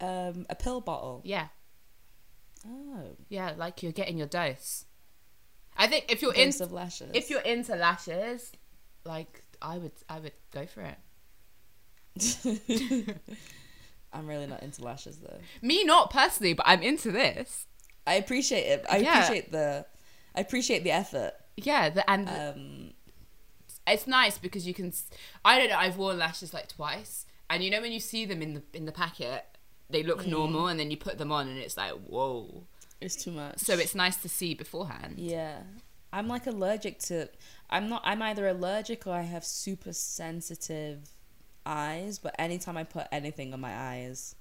[0.00, 1.20] um, a pill bottle?
[1.24, 1.48] yeah
[2.66, 4.84] Oh, yeah like you're getting your dose.
[5.76, 7.10] I think if you're into lashes.
[7.14, 8.52] if you're into lashes,
[9.04, 10.98] like I would I would go for it.
[14.12, 15.38] I'm really not into lashes though.
[15.62, 17.66] Me not personally, but I'm into this.
[18.06, 18.84] I appreciate it.
[18.90, 19.12] I Yeah.
[19.18, 19.86] appreciate the.
[20.34, 21.32] I appreciate the effort.
[21.56, 22.94] Yeah, the, and Um,
[23.86, 24.92] it's nice because you can.
[25.44, 25.76] I don't know.
[25.78, 28.84] I've worn lashes like twice, and you know when you see them in the in
[28.86, 29.44] the packet,
[29.88, 30.28] they look Mm.
[30.28, 32.64] normal, and then you put them on, and it's like whoa.
[33.00, 33.58] it's too much.
[33.58, 35.14] So it's nice to see beforehand.
[35.18, 35.62] Yeah.
[36.12, 37.28] I'm like allergic to
[37.70, 40.98] I'm not I'm either allergic or I have super sensitive
[41.64, 44.34] eyes, but anytime I put anything on my eyes,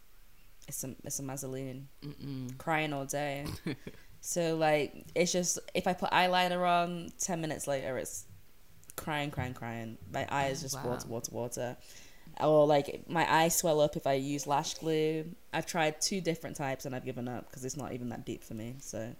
[0.69, 1.83] it's a it's a mazzoline.
[2.01, 2.57] Mm-mm.
[2.57, 3.45] Crying all day.
[4.21, 8.25] so like it's just if I put eyeliner on, ten minutes later it's
[8.95, 9.97] crying, crying, crying.
[10.13, 10.91] My eyes Oh, just wow.
[10.91, 11.77] water, water, water.
[12.39, 15.25] Or like my eyes swell up if I use lash glue.
[15.51, 18.43] I've tried two different types and I've given up because it's not even that deep
[18.43, 18.75] for me.
[18.79, 19.13] So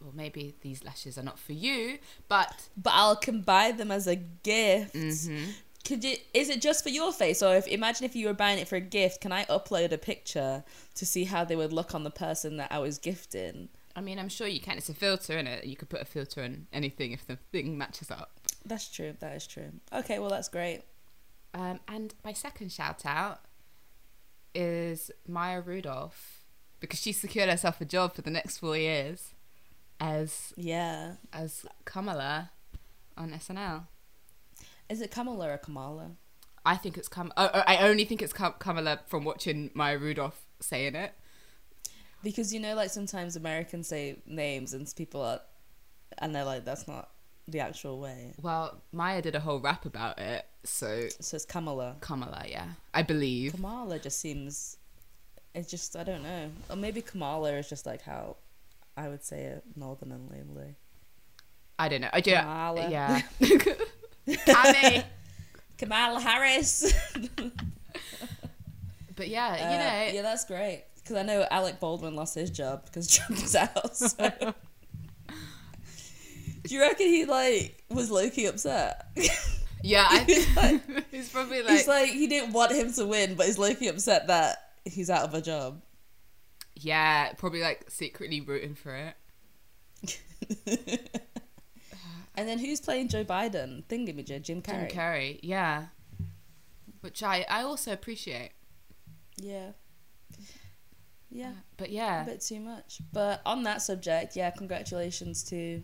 [0.00, 1.98] well, maybe these lashes are not for you,
[2.28, 4.94] but But I'll can buy them as a gift.
[4.94, 5.50] Mm-hmm.
[5.84, 6.16] Could you?
[6.34, 8.76] Is it just for your face, or if imagine if you were buying it for
[8.76, 9.20] a gift?
[9.20, 10.64] Can I upload a picture
[10.94, 13.68] to see how they would look on the person that I was gifting?
[13.96, 14.76] I mean, I'm sure you can.
[14.76, 15.64] It's a filter in it.
[15.64, 18.32] You could put a filter on anything if the thing matches up.
[18.64, 19.14] That's true.
[19.20, 19.72] That is true.
[19.92, 20.82] Okay, well that's great.
[21.54, 23.40] Um, and my second shout out
[24.54, 26.42] is Maya Rudolph
[26.80, 29.34] because she secured herself a job for the next four years
[30.00, 31.14] as Yeah.
[31.32, 32.50] as Kamala
[33.16, 33.86] on SNL.
[34.88, 36.12] Is it Kamala or Kamala?
[36.64, 37.32] I think it's Kam.
[37.36, 41.12] Oh, I only think it's Kam- Kamala from watching Maya Rudolph saying it.
[42.22, 45.40] Because you know, like sometimes Americans say names and people are,
[46.18, 47.10] and they're like, that's not
[47.46, 48.34] the actual way.
[48.42, 51.96] Well, Maya did a whole rap about it, so So it's Kamala.
[52.00, 53.52] Kamala, yeah, I believe.
[53.52, 54.76] Kamala just seems.
[55.54, 58.36] It's just I don't know, or maybe Kamala is just like how
[58.96, 60.74] I would say it northernly.
[61.78, 62.10] I don't know.
[62.12, 62.34] I do.
[62.34, 62.90] Kamala.
[62.90, 63.22] Yeah.
[64.46, 65.04] Kami.
[65.78, 66.92] Kamala Harris.
[69.16, 70.84] But yeah, you Uh, know, yeah, that's great.
[70.96, 73.96] Because I know Alec Baldwin lost his job because Trump was out.
[73.96, 74.30] So.
[76.64, 79.06] Do you reckon he like was Loki upset?
[79.82, 83.46] yeah, I like- he's probably like, he's like he didn't want him to win, but
[83.46, 85.80] he's Loki upset that he's out of a job.
[86.74, 89.14] yeah, probably like secretly rooting for it.
[92.38, 93.84] And then who's playing Joe Biden?
[93.86, 94.92] Thingamajig, Jim Jim Carrey.
[94.92, 95.86] Carrey, yeah,
[97.00, 98.52] which I I also appreciate.
[99.36, 99.70] yeah.
[101.30, 102.22] Yeah, uh, But yeah.
[102.22, 103.00] a bit too much.
[103.12, 105.82] But on that subject, yeah, congratulations to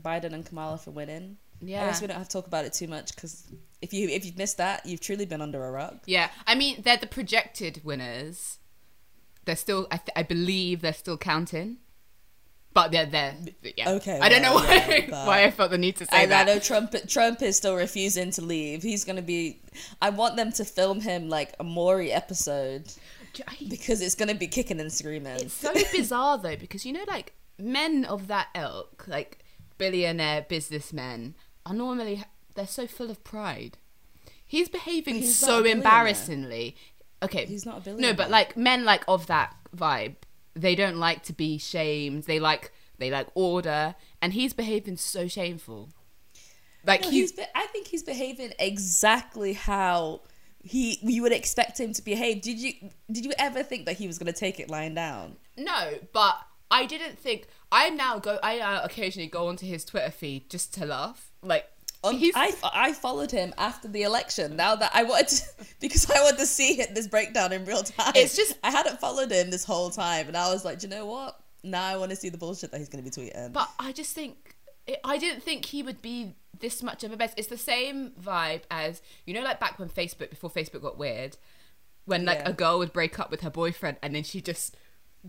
[0.00, 1.38] Biden and Kamala for winning.
[1.62, 1.82] Yeah.
[1.84, 3.46] I guess we don't have to talk about it too much because
[3.80, 6.02] if you if you've missed that, you've truly been under a rock.
[6.06, 6.28] yeah.
[6.46, 8.58] I mean, they're the projected winners.
[9.46, 11.78] They're still, I, th- I believe, they're still counting.
[12.74, 13.36] But they're there.
[13.76, 13.90] Yeah.
[13.92, 16.46] Okay, I don't know why yeah, why I felt the need to say I that.
[16.46, 18.82] know Trump Trump is still refusing to leave.
[18.82, 19.60] He's gonna be.
[20.02, 22.92] I want them to film him like a Maury episode
[23.48, 25.36] I- because it's gonna be kicking and screaming.
[25.36, 29.38] It's so bizarre though, because you know, like men of that ilk, like
[29.78, 32.24] billionaire businessmen, are normally
[32.56, 33.78] they're so full of pride.
[34.46, 36.76] He's behaving He's so embarrassingly.
[37.22, 38.10] Okay, He's not a billionaire.
[38.12, 40.16] no, but like men like of that vibe,
[40.54, 42.24] they don't like to be shamed.
[42.24, 45.90] They like they like order, and he's behaving so shameful.
[46.86, 47.32] Like No, he's he's.
[47.32, 50.22] Be- I think he's behaving exactly how
[50.62, 52.42] he you would expect him to behave.
[52.42, 52.72] Did you
[53.10, 55.36] did you ever think that he was gonna take it lying down?
[55.56, 56.36] No, but
[56.70, 57.46] I didn't think.
[57.70, 58.38] I now go.
[58.42, 61.30] I now occasionally go onto his Twitter feed just to laugh.
[61.42, 61.66] Like
[62.04, 62.34] Um, he's.
[62.36, 64.56] I, I followed him after the election.
[64.56, 65.42] Now that I wanted to,
[65.80, 68.12] because I wanted to see it, this breakdown in real time.
[68.14, 70.90] It's just- I hadn't followed him this whole time, and I was like, Do you
[70.94, 71.38] know what?
[71.62, 73.52] Now I want to see the bullshit that he's going to be tweeting.
[73.52, 74.54] but I just think.
[75.02, 77.32] I didn't think he would be this much of a mess.
[77.38, 81.38] It's the same vibe as you know, like back when Facebook, before Facebook got weird,
[82.04, 82.50] when like Yeah.
[82.50, 84.76] a girl would break up with her boyfriend and then she just.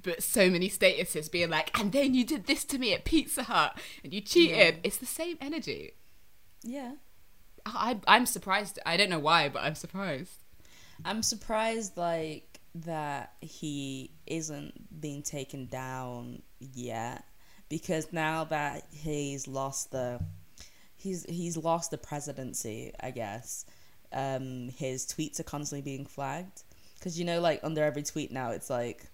[0.04, 3.44] But so many statuses being like, and then you did this to me at Pizza
[3.44, 4.58] Hut and you cheated.
[4.58, 4.72] Yeah.
[4.84, 5.94] It's the same energy.
[6.66, 6.94] Yeah,
[7.66, 8.80] I, I'm surprised.
[8.86, 10.44] I don't know why, but I'm surprised.
[11.04, 17.24] I'm surprised like that he isn't being taken down yet,
[17.70, 20.20] because now that he's lost the,
[20.98, 22.92] he's he's lost the presidency.
[23.00, 23.66] I guess,
[24.12, 26.64] um, his tweets are constantly being flagged.
[26.96, 29.06] Because you know, like under every tweet now, it's like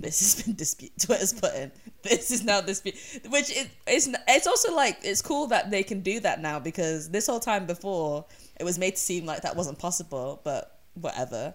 [0.00, 0.92] this has been dispute.
[0.98, 1.70] Twitter's putting
[2.02, 2.96] this is now dispute,
[3.28, 7.10] which it, it's it's also like it's cool that they can do that now because
[7.10, 8.24] this whole time before
[8.58, 11.54] it was made to seem like that wasn't possible, but whatever.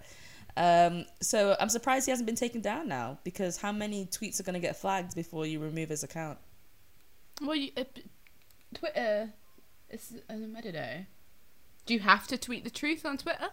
[0.57, 4.43] Um, so I'm surprised he hasn't been taken down now because how many tweets are
[4.43, 6.37] going to get flagged before you remove his account?
[7.41, 7.83] Well, you, uh,
[8.73, 9.33] Twitter,
[10.29, 11.05] um, I don't know.
[11.85, 13.49] Do you have to tweet the truth on Twitter?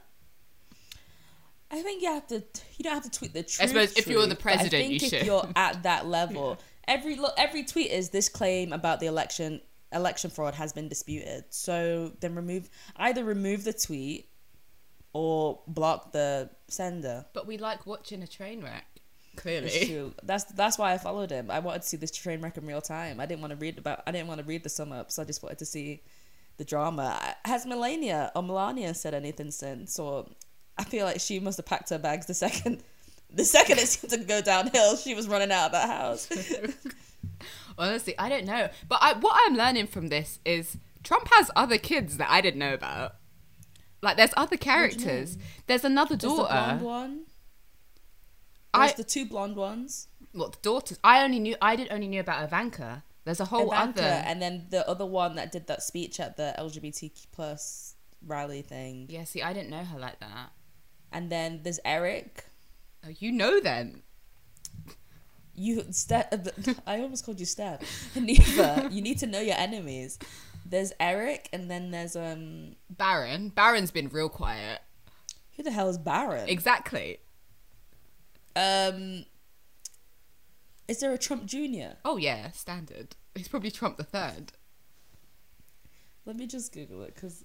[1.73, 2.43] I think you have to.
[2.77, 3.63] You don't have to tweet the truth.
[3.63, 5.27] I suppose if you're the but I president, think you if should.
[5.27, 6.59] you're at that level,
[6.89, 9.61] every look, every tweet is this claim about the election
[9.93, 11.45] election fraud has been disputed.
[11.51, 14.29] So then remove either remove the tweet
[15.13, 17.25] or block the sender.
[17.33, 18.87] But we like watching a train wreck.
[19.35, 19.87] It's Clearly.
[19.87, 20.15] true.
[20.23, 21.51] That's that's why I followed him.
[21.51, 23.19] I wanted to see this train wreck in real time.
[23.19, 24.03] I didn't want to read about.
[24.07, 25.19] I didn't want to read the sum ups.
[25.19, 26.03] I just wanted to see
[26.59, 27.19] the drama.
[27.47, 29.99] Has Melania or Melania said anything since?
[29.99, 30.27] Or
[30.79, 32.83] I feel like she must have packed her bags the second.
[33.35, 36.29] The second it seemed to go downhill, she was running out of that house.
[37.79, 38.69] Honestly, I don't know.
[38.87, 42.59] But I, what I'm learning from this is Trump has other kids that I didn't
[42.59, 43.15] know about.
[44.03, 45.39] Like, there's other characters.
[45.67, 46.85] There's another There's the blonde daughter.
[46.85, 47.21] one.
[48.75, 50.09] I There's the two blonde ones.
[50.33, 50.99] What the daughters?
[51.03, 51.57] I only knew.
[51.63, 53.03] I did only knew about Ivanka.
[53.25, 54.23] There's a whole Ivanka, other.
[54.27, 57.95] and then the other one that did that speech at the LGBTQ plus
[58.27, 59.07] rally thing.
[59.09, 60.51] Yeah, see, I didn't know her like that.
[61.13, 62.47] And then there's Eric.
[63.05, 64.03] Oh, you know them.
[65.55, 66.33] You Steph.
[66.87, 67.83] I almost called you Steph.
[68.17, 68.89] Neither.
[68.91, 70.19] you need to know your enemies.
[70.65, 72.77] There's Eric, and then there's um.
[72.89, 73.51] Barron.
[73.51, 74.81] Barron's been real quiet.
[75.57, 76.49] Who the hell is Barron?
[76.49, 77.19] Exactly.
[78.57, 79.27] Um.
[80.89, 81.97] Is there a Trump Jr.?
[82.05, 83.17] Oh yeah, standard.
[83.35, 84.53] He's probably Trump the third.
[86.25, 87.45] Let me just Google it because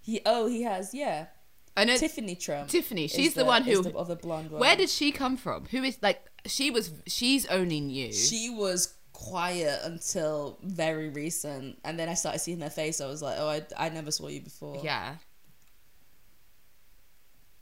[0.00, 0.20] he.
[0.24, 1.26] Oh, he has yeah.
[1.76, 2.68] I know Tiffany Trump.
[2.68, 3.08] Tiffany.
[3.08, 3.82] She's the, one who.
[3.82, 4.60] the other blonde one.
[4.60, 5.66] Where did she come from?
[5.66, 6.22] Who is like?
[6.46, 6.92] She was.
[7.06, 8.12] She's only new.
[8.12, 13.00] she was quiet until very recent, and then I started seeing her face.
[13.00, 14.80] I was like, oh, I, I never saw you before.
[14.82, 15.16] yeah.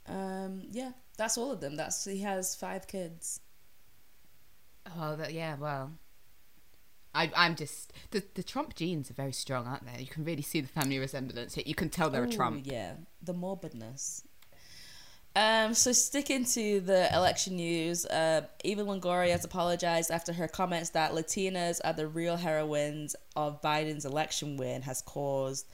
[0.07, 0.63] Um.
[0.71, 0.91] Yeah.
[1.17, 1.75] That's all of them.
[1.75, 3.39] That's he has five kids.
[4.97, 5.55] Well, that, yeah.
[5.55, 5.91] Well.
[7.13, 10.01] I, I'm just the the Trump genes are very strong, aren't they?
[10.01, 11.57] You can really see the family resemblance.
[11.57, 12.61] You can tell they're a Trump.
[12.65, 14.23] Yeah, the morbidness.
[15.33, 20.89] Um, so sticking to the election news, uh, Eva Longoria has apologized after her comments
[20.89, 25.67] that Latinas are the real heroines of Biden's election win has caused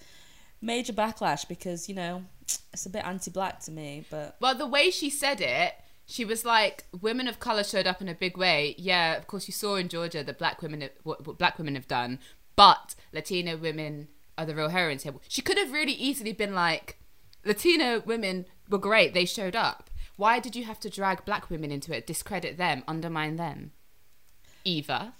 [0.61, 2.23] major backlash because you know
[2.71, 5.73] it's a bit anti-black to me, but Well, the way she said it,
[6.07, 9.47] she was like, "Women of color showed up in a big way." Yeah, of course,
[9.47, 12.19] you saw in Georgia that black women, what, what black women have done,
[12.55, 15.13] but Latino women are the real heroines here.
[15.27, 16.97] She could have really easily been like,
[17.45, 21.71] "Latino women were great; they showed up." Why did you have to drag black women
[21.71, 23.71] into it, discredit them, undermine them?
[24.65, 25.13] Eva.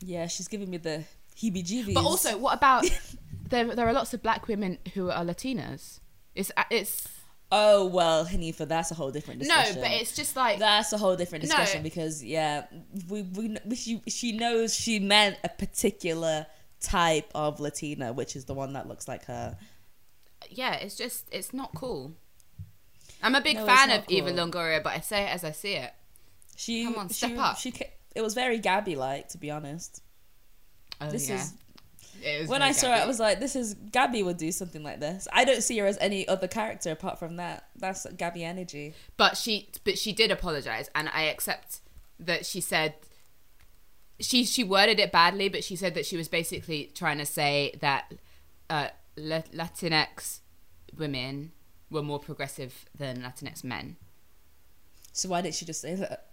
[0.00, 1.04] yeah, she's giving me the
[1.36, 1.94] heebie-jeebies.
[1.94, 2.84] But also, what about
[3.48, 3.74] there?
[3.74, 6.00] There are lots of black women who are Latinas.
[6.34, 7.08] It's it's
[7.52, 9.76] oh well, Hanifah, that's a whole different discussion.
[9.76, 11.48] no, but it's just like That's a whole different No.
[11.48, 12.66] discussion because yeah,
[13.08, 16.46] we, we she she knows she meant a particular
[16.80, 19.56] type of Latina, which is the one that looks like her.
[20.50, 22.14] yeah, it's just it's not cool.
[23.22, 24.32] I'm a big No, fan of Eva.
[24.32, 25.92] Longoria, but I say it as I see it.
[26.56, 27.56] She Come on, she, step up.
[27.58, 27.72] She
[28.14, 30.02] it was very Gabby like, to be honest.
[31.00, 31.36] Oh, This yeah.
[31.36, 31.52] is
[32.46, 35.28] when I saw it, I was like, "This is Gabby would do something like this."
[35.32, 37.68] I don't see her as any other character apart from that.
[37.76, 38.94] That's Gabby energy.
[39.16, 41.80] but she but she did apologize, and I accept
[42.20, 42.94] that she said
[44.20, 47.76] she she worded it badly, but she said that she was basically trying to say
[47.80, 48.12] that
[48.70, 50.40] uh, Latinx
[50.96, 51.52] women
[51.90, 53.96] were more progressive than Latinx men.
[55.12, 56.30] So why didn't she just say that?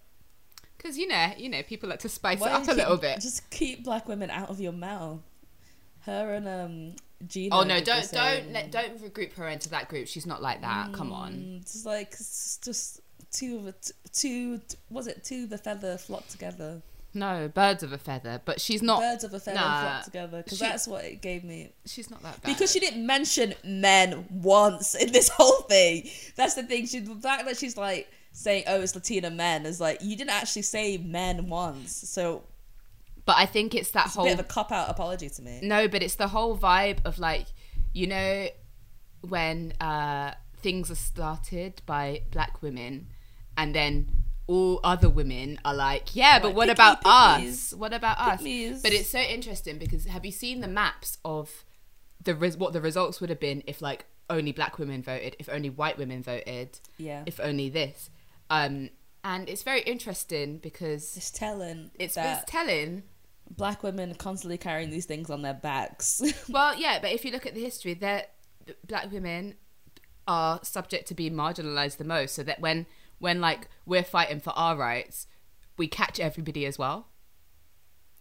[0.77, 3.19] Because you know, you know, people like to spice Why it up a little bit.
[3.21, 5.21] Just keep black women out of your mouth.
[6.05, 6.95] Her and um
[7.27, 7.55] Gina.
[7.55, 7.79] Oh no!
[7.81, 10.07] Don't don't let, don't group her into that group.
[10.07, 10.91] She's not like that.
[10.93, 11.33] Come on.
[11.33, 14.59] Mm, Just like it's just two of it, two.
[14.89, 15.45] Was it two?
[15.45, 16.81] The feather flock together.
[17.13, 18.41] No, birds of a feather.
[18.45, 19.01] But she's not.
[19.01, 20.41] Birds of a feather Nah, flock together.
[20.43, 21.73] Because that's what it gave me.
[21.85, 22.53] She's not that bad.
[22.53, 26.09] Because she didn't mention men once in this whole thing.
[26.35, 26.87] That's the thing.
[26.87, 30.31] She the fact that she's like saying, "Oh, it's Latina men," is like you didn't
[30.31, 31.91] actually say men once.
[32.09, 32.43] So
[33.31, 34.25] But I think it's that it's a whole.
[34.27, 35.59] bit of a cop out apology to me.
[35.63, 37.45] No, but it's the whole vibe of like,
[37.93, 38.47] you know,
[39.21, 43.07] when uh, things are started by black women,
[43.55, 47.73] and then all other women are like, yeah, but Like, what about me, us?
[47.73, 48.41] What about us?
[48.41, 48.81] Me's.
[48.81, 51.63] But it's so interesting because have you seen the maps of
[52.21, 55.47] the res- what the results would have been if like only black women voted, if
[55.47, 58.09] only white women voted, Yeah, if only this,
[58.49, 58.89] um,
[59.23, 61.91] and it's very interesting because it's telling.
[61.99, 63.03] it's, that it's telling
[63.57, 66.21] black women are constantly carrying these things on their backs.
[66.49, 68.33] Well, yeah, but if you look at the history, that
[68.87, 69.55] black women
[70.27, 72.33] are subject to being marginalized the most.
[72.35, 72.85] So that when
[73.19, 75.27] when like we're fighting for our rights,
[75.77, 77.07] we catch everybody as well.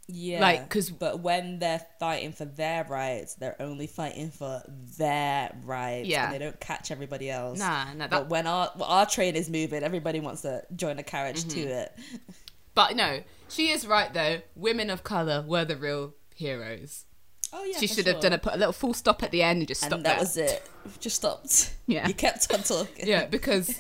[0.09, 4.63] yeah, like because but when they're fighting for their rights, they're only fighting for
[4.99, 6.09] their rights.
[6.09, 6.25] Yeah.
[6.27, 7.59] and they don't catch everybody else.
[7.59, 8.09] Nah, nah.
[8.09, 11.69] But when our our train is moving, everybody wants to join a carriage to Mm-hmm.
[11.69, 11.93] it.
[12.75, 14.43] but no, she is right though.
[14.55, 17.05] Women of color were the real heroes.
[17.53, 19.59] Oh yeah, she should have done a put a little full stop at the end
[19.59, 20.69] and just stopped and that was it.
[21.01, 21.75] Just stopped.
[21.87, 22.07] Yeah.
[22.07, 23.09] you kept on talking.
[23.09, 23.75] yeah, because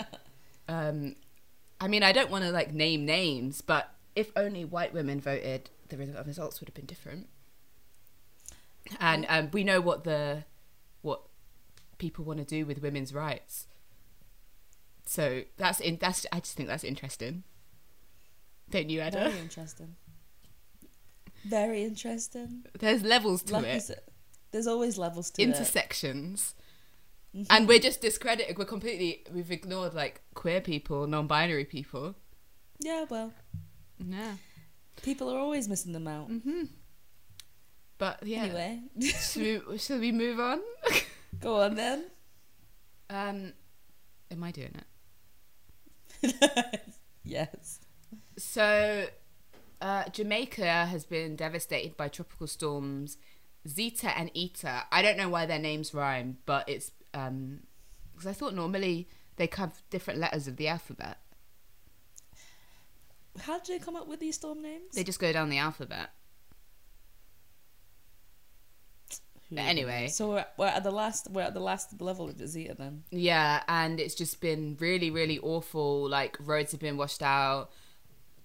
[0.68, 1.14] um,
[1.80, 5.70] I mean, I don't want to like name names, but if only white women voted,
[5.88, 7.28] the res- results would have been different.
[9.00, 10.44] And um, we know what the
[11.02, 11.22] what
[11.98, 13.66] people want to do with women's rights.
[15.04, 17.44] So that's in that's I just think that's interesting.
[18.70, 19.18] Don't you, Ada?
[19.28, 19.96] Very interesting.
[21.46, 22.64] Very interesting.
[22.78, 24.08] There's levels to Like it,
[24.50, 25.44] there's always levels to it.
[25.44, 26.54] intersections,
[27.50, 28.58] and we're just discredited.
[28.58, 32.16] We're completely we've ignored like queer people, non-binary people.
[32.80, 33.32] Yeah, well,
[33.98, 34.34] Yeah.
[35.02, 36.28] People are always missing them out.
[36.30, 36.64] Mm-hmm.
[37.98, 38.44] But yeah.
[38.44, 40.60] Anyway, should, we, shall we move on?
[41.40, 42.04] go on then.
[43.08, 43.52] Um,
[44.30, 44.74] am I doing
[46.22, 46.80] it?
[47.24, 47.78] yes.
[48.36, 49.06] So,
[49.80, 53.18] uh, Jamaica has been devastated by tropical storms
[53.66, 54.84] Zeta and Eta.
[54.90, 57.60] I don't know why their names rhyme, but it's um
[58.12, 61.18] because I thought normally they have different letters of the alphabet.
[63.40, 64.94] How did they come up with these storm names?
[64.94, 66.10] They just go down the alphabet.
[69.50, 70.08] But anyway.
[70.08, 71.30] so we're, we're at the last.
[71.30, 73.04] We're at the last level of Zeta then.
[73.10, 76.08] Yeah, and it's just been really, really awful.
[76.08, 77.70] Like roads have been washed out,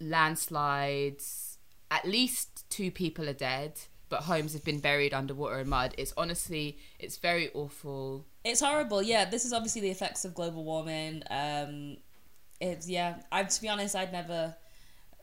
[0.01, 1.57] landslides.
[1.89, 3.73] At least two people are dead,
[4.09, 5.93] but homes have been buried underwater and mud.
[5.97, 8.25] It's honestly, it's very awful.
[8.43, 9.01] It's horrible.
[9.03, 11.23] Yeah, this is obviously the effects of global warming.
[11.29, 11.97] Um,
[12.59, 13.21] it's yeah.
[13.31, 14.55] I to be honest, I'd never.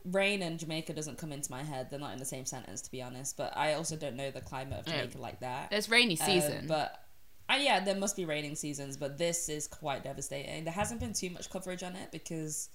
[0.05, 1.89] Rain and Jamaica doesn't come into my head.
[1.89, 3.35] They're not in the same sentence, to be honest.
[3.35, 4.99] But I also don't know the climate of Yeah.
[5.01, 5.69] Jamaica like that.
[5.71, 7.03] There's rainy Uh, season, but
[7.49, 10.63] uh, yeah, there must be raining seasons, but this is quite devastating.
[10.63, 12.69] There hasn't been too much coverage on it because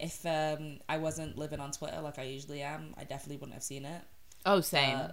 [0.00, 3.62] if um, I wasn't living on Twitter like I usually am, I definitely wouldn't have
[3.62, 4.02] seen it.
[4.46, 4.96] oh, same.
[4.96, 5.08] Uh,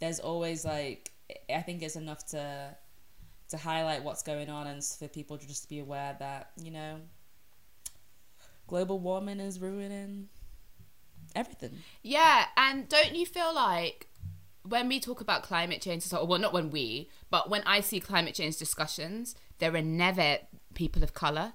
[0.00, 1.12] there's always like
[1.54, 2.76] I think it's enough to
[3.50, 6.96] to highlight what's going on and for people to just be aware that you know
[8.66, 10.28] global warming is ruining
[11.34, 11.78] everything.
[12.02, 14.08] Yeah, and don't you feel like
[14.62, 18.00] when we talk about climate change, so well, not when we, but when I see
[18.00, 20.38] climate change discussions, there are never
[20.74, 21.52] people of color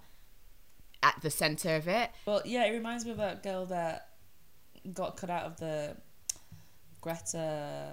[1.03, 2.11] at the center of it.
[2.25, 4.09] Well, yeah, it reminds me of that girl that
[4.93, 5.95] got cut out of the
[7.01, 7.87] Greta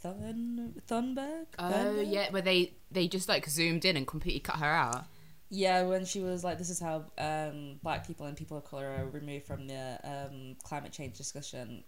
[0.00, 1.46] Thun Thunberg.
[1.58, 2.12] Oh Thunberg?
[2.12, 5.06] yeah, where they they just like zoomed in and completely cut her out.
[5.50, 8.86] Yeah, when she was like, "This is how um, black people and people of color
[8.86, 11.84] are removed from the um, climate change discussion,"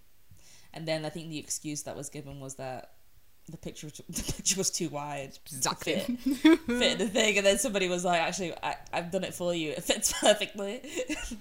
[0.72, 2.90] and then I think the excuse that was given was that
[3.50, 5.94] the picture the picture was too wide Exactly.
[5.94, 9.34] to fit, fit the thing, and then somebody was like, "Actually, I, I've done it
[9.34, 9.70] for you.
[9.72, 10.80] It fits perfectly."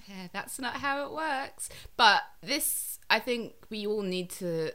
[0.08, 1.70] Yeah, that's not how it works.
[1.98, 4.72] But this, I think we all need to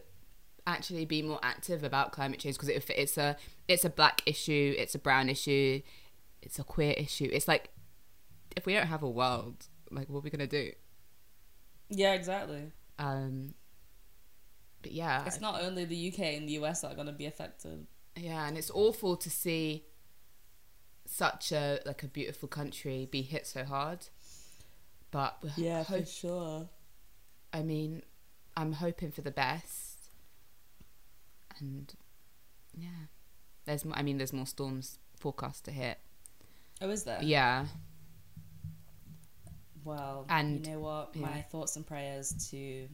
[0.67, 3.37] actually be more active about climate change because it, it's a
[3.69, 5.83] it's a black issue, it's a brown issue,
[6.43, 7.29] it's a queer issue.
[7.33, 7.71] It's like
[8.57, 10.73] if we don't have a world, like what are we gonna do?
[11.91, 12.73] yeah, exactly.
[12.99, 13.55] Um,
[14.83, 17.27] but yeah, It's not only the UK and the US that are going to be
[17.27, 17.87] affected.
[18.17, 19.85] yeah, and it's awful to see
[21.05, 24.07] such a like a beautiful country be hit so hard.
[25.11, 26.69] But Yeah, hope, for sure.
[27.53, 28.03] I mean,
[28.57, 30.11] I'm hoping for the best.
[31.59, 31.93] And
[32.77, 33.07] yeah,
[33.65, 35.99] there's more, I mean, there's more storms forecast to hit.
[36.81, 37.21] Oh, is there?
[37.23, 37.67] Yeah,
[39.85, 41.11] Well, And- you know what?
[41.15, 41.23] yeah.
[41.23, 42.89] My thoughts and prayers to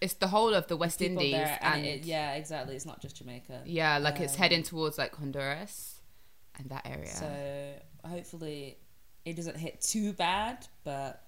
[0.00, 2.76] it's the whole of the West Indies, there, and, it, yeah, exactly.
[2.76, 3.62] It's not just Jamaica.
[3.66, 6.00] yeah, like it's Um, heading towards like Honduras
[6.58, 7.08] and that area.
[7.08, 8.78] So hopefully
[9.24, 11.24] it doesn't hit too bad, but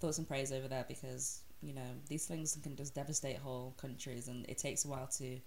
[0.00, 4.28] thoughts and prayers over there because you know these things can just devastate whole countries,
[4.28, 5.40] and it takes a while to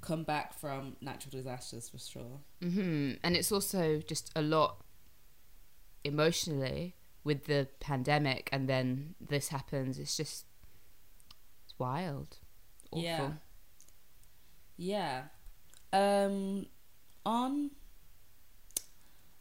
[0.00, 2.40] come back from natural disasters for sure.
[2.62, 4.82] hmm And it's also just a lot
[6.04, 9.98] emotionally with the pandemic, and then this happens.
[9.98, 10.46] It's just it's
[11.78, 12.38] wild,
[12.90, 13.02] awful.
[13.02, 13.30] Yeah.
[14.76, 15.22] Yeah.
[15.92, 16.66] Um,
[17.24, 17.70] on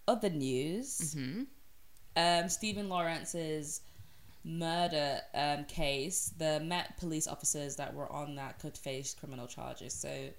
[0.07, 1.43] other news, hmm
[2.17, 3.81] um, Stephen Lawrence's
[4.43, 9.93] murder um, case, the Met police officers that were on that could face criminal charges.
[9.93, 10.29] So,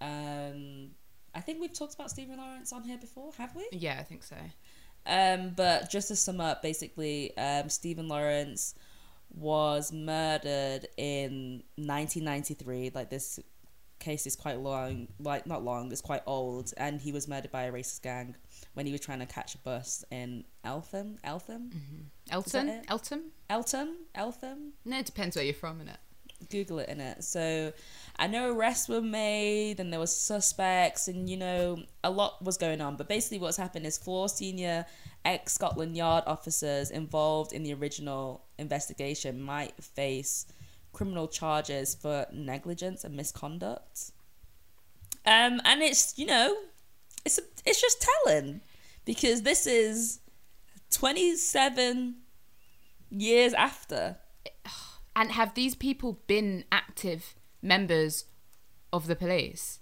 [0.00, 0.90] um,
[1.34, 3.66] I think we've talked about Stephen Lawrence on here before, have we?
[3.72, 4.36] Yeah, I think so.
[5.06, 8.74] Um, but just to sum up, basically, um, Stephen Lawrence
[9.34, 12.92] was murdered in 1993.
[12.94, 13.38] Like this
[13.98, 17.64] case is quite long, like not long, it's quite old, and he was murdered by
[17.64, 18.36] a racist gang
[18.74, 22.02] when he was trying to catch a bus in Eltham, Eltham, mm-hmm.
[22.68, 22.84] it?
[22.88, 23.30] Elton.
[23.50, 24.72] Eltham, Eltham.
[24.84, 25.96] No, it depends where you're from, innit?
[26.50, 27.24] Google it in it.
[27.24, 27.72] So
[28.18, 32.56] I know arrests were made and there was suspects and you know a lot was
[32.56, 32.96] going on.
[32.96, 34.86] But basically what's happened is four senior
[35.24, 40.46] ex Scotland Yard officers involved in the original investigation might face
[40.92, 44.10] criminal charges for negligence and misconduct.
[45.24, 46.56] Um and it's you know
[47.24, 48.62] it's a, it's just telling
[49.04, 50.20] because this is
[50.90, 52.16] 27
[53.10, 54.16] years after
[55.16, 58.24] And have these people been active members
[58.92, 59.80] of the police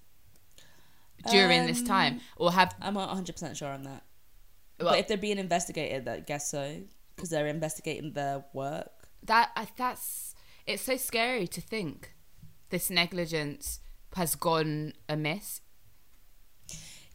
[1.30, 4.04] during this Um, time, or have I'm not 100% sure on that.
[4.78, 6.82] well, but if they're being investigated, I guess so,
[7.14, 9.08] because they're investigating their work.
[9.22, 10.34] that I, that's
[10.66, 12.12] it's so scary to think
[12.70, 13.80] this negligence
[14.14, 15.60] has gone amiss.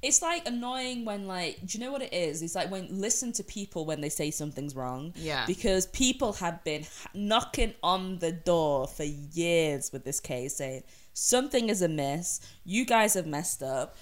[0.01, 2.41] It's like annoying when like do you know what it is?
[2.41, 5.13] It's like when listen to people when they say something's wrong.
[5.15, 5.45] Yeah.
[5.45, 10.83] Because people have been knocking on the door for years with this case saying
[11.13, 12.39] something is amiss.
[12.63, 13.95] You guys have messed up.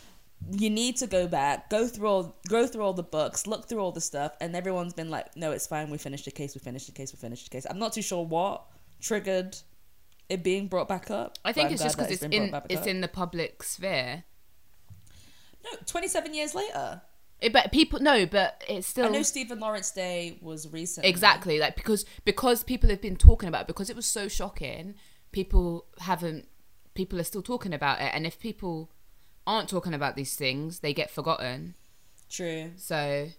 [0.49, 3.79] You need to go back, go through all go through all the books, look through
[3.79, 6.59] all the stuff, and everyone's been like, No, it's fine, we finished the case, we
[6.59, 7.67] finished the case, we finished the case.
[7.69, 8.63] I'm not too sure what
[9.01, 9.57] triggered
[10.29, 11.37] it being brought back up.
[11.43, 12.87] I think it's just because it's, it's in it's up.
[12.87, 14.23] in the public sphere.
[15.71, 17.01] No, twenty seven years later.
[17.41, 21.05] It, but people no, but it's still I know Stephen Lawrence Day was recent.
[21.05, 24.95] exactly like because because people have been talking about it, because it was so shocking.
[25.31, 26.47] People haven't.
[26.95, 28.91] People are still talking about it, and if people
[29.47, 31.75] aren't talking about these things, they get forgotten.
[32.29, 32.71] True.
[32.75, 33.29] So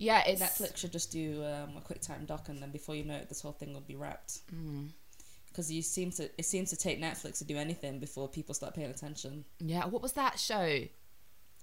[0.00, 3.04] yeah, it's Netflix should just do um, a quick time doc, and then before you
[3.04, 4.38] know it, this whole thing will be wrapped.
[4.50, 4.88] Mm.
[5.48, 8.74] Because you seem to, it seems to take Netflix to do anything before people start
[8.74, 9.44] paying attention.
[9.58, 10.84] Yeah, what was that show?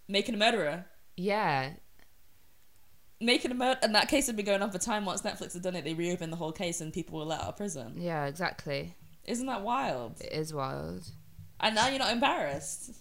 [0.08, 0.86] Making a murderer,
[1.16, 1.72] Yeah,
[3.20, 5.04] making a murder, and that case had been going on for time.
[5.06, 7.48] Once Netflix had done it, they reopened the whole case, and people were let out
[7.48, 7.96] of prison.
[7.98, 8.96] yeah, exactly.
[9.26, 10.22] Isn't that wild?
[10.22, 11.04] It is wild.
[11.60, 12.92] And now you're not embarrassed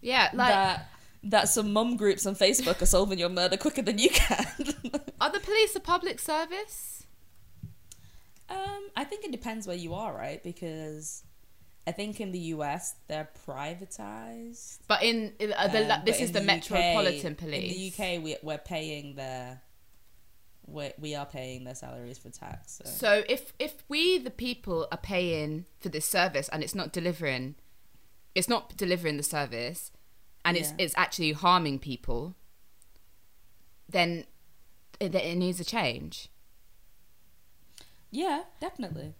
[0.00, 0.88] Yeah, like that
[1.24, 4.44] that some mum groups on Facebook are solving your murder quicker than you can.
[5.20, 7.06] are the police a public service?
[8.48, 10.42] Um, I think it depends where you are, right?
[10.42, 11.22] Because
[11.86, 14.78] I think in the US they're privatized.
[14.86, 17.72] But in, in uh, the, Um, this is the, UK Metropolitan Police.
[17.72, 19.62] In the UK, we, we're paying their,
[20.66, 22.80] we we are paying their salaries for tax.
[22.84, 22.88] So.
[22.88, 27.56] So if if we the people are paying for this service and it's not delivering,
[28.34, 29.90] it's not delivering the service,
[30.44, 32.36] and it's it's actually harming people,
[33.88, 34.24] then
[35.00, 36.28] it, it needs a change.
[38.12, 39.14] yeah, definitely.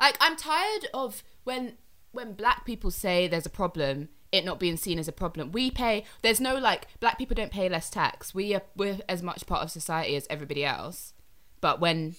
[0.00, 1.76] Like I'm tired of when
[2.12, 5.52] when black people say there's a problem, it not being seen as a problem.
[5.52, 6.04] We pay.
[6.22, 8.34] There's no like black people don't pay less tax.
[8.34, 11.12] We are we're as much part of society as everybody else.
[11.60, 12.16] But when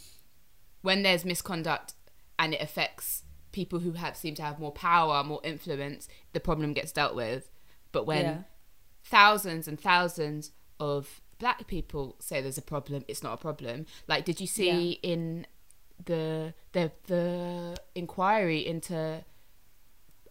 [0.82, 1.94] when there's misconduct
[2.38, 6.74] and it affects people who have seem to have more power, more influence, the problem
[6.74, 7.50] gets dealt with.
[7.92, 8.38] But when Yeah.
[9.04, 13.86] thousands and thousands of black people say there's a problem, it's not a problem.
[14.08, 15.46] Like, did you see in
[16.06, 19.24] the the the inquiry into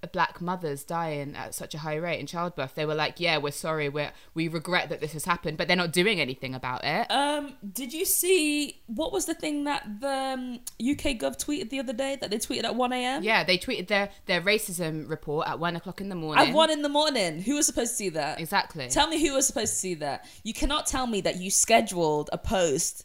[0.09, 2.74] black mothers dying at such a high rate in childbirth?
[2.74, 5.76] They were like, "Yeah, we're sorry, we we regret that this has happened," but they're
[5.76, 7.11] not doing anything about it.
[7.11, 11.78] Um, did you see what was the thing that the um, UK Gov tweeted the
[11.78, 13.22] other day that they tweeted at one a.m.
[13.22, 16.48] Yeah, they tweeted their their racism report at one o'clock in the morning.
[16.48, 17.42] At one in the morning.
[17.42, 18.40] Who was supposed to see that?
[18.40, 18.88] exactly.
[18.88, 20.26] Tell me who was supposed to see that.
[20.42, 23.05] You cannot tell me that you scheduled a post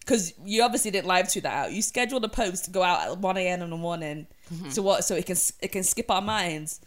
[0.00, 1.72] because you obviously didn't live tweet that out.
[1.72, 3.62] You scheduled a post to go out at one a.m.
[3.62, 4.26] in the morning.
[4.52, 4.70] Mm-hmm.
[4.70, 5.04] So what?
[5.04, 6.80] So it can it can skip our minds.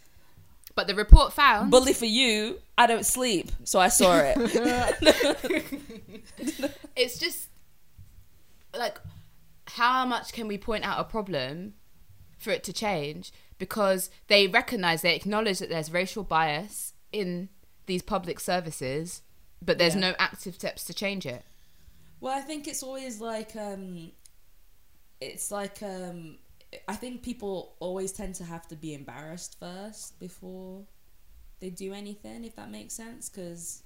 [0.74, 2.58] but the report found Bully for you.
[2.76, 4.36] I don't sleep, so I saw it.
[6.96, 7.48] it's just
[8.76, 8.98] like
[9.66, 11.74] how much can we point out a problem
[12.38, 17.48] for it to change because they recognize they acknowledge that there's racial bias in
[17.86, 19.22] these public services
[19.60, 20.00] but there's Yeah.
[20.00, 21.44] no active steps to change it
[22.20, 24.12] Well, I think it's always like um
[25.20, 26.38] it's like um
[26.86, 30.82] I think people always tend to have to be embarrassed first before
[31.60, 33.82] they do anything if that makes sense cuz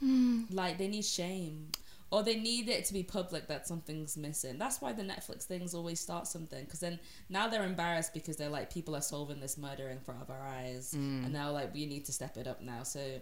[0.00, 0.44] hmm.
[0.50, 1.70] like they need shame
[2.10, 4.56] or they need it to be public that something's missing.
[4.56, 6.98] That's why the Netflix things always start something because then
[7.28, 10.42] now they're embarrassed because they're like people are solving this murder in front of our
[10.42, 11.24] eyes hmm.
[11.24, 12.82] and now like we need to step it up now.
[12.82, 13.20] So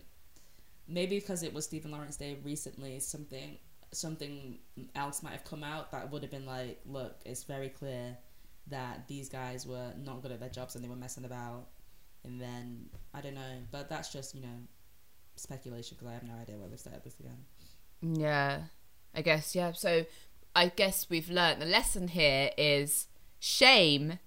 [0.86, 3.59] maybe because it was Stephen Lawrence Day recently, something
[3.93, 4.59] something
[4.95, 8.16] else might have come out that would have been like, look, it's very clear
[8.68, 11.66] that these guys were not good at their jobs and they were messing about.
[12.24, 14.59] And then I don't know, but that's just you know
[15.37, 17.45] speculation because I have no idea where they started this again.
[18.03, 18.61] yeah
[19.14, 20.05] i guess yeah so
[20.55, 23.07] i guess we've learned the lesson here is
[23.39, 24.18] shame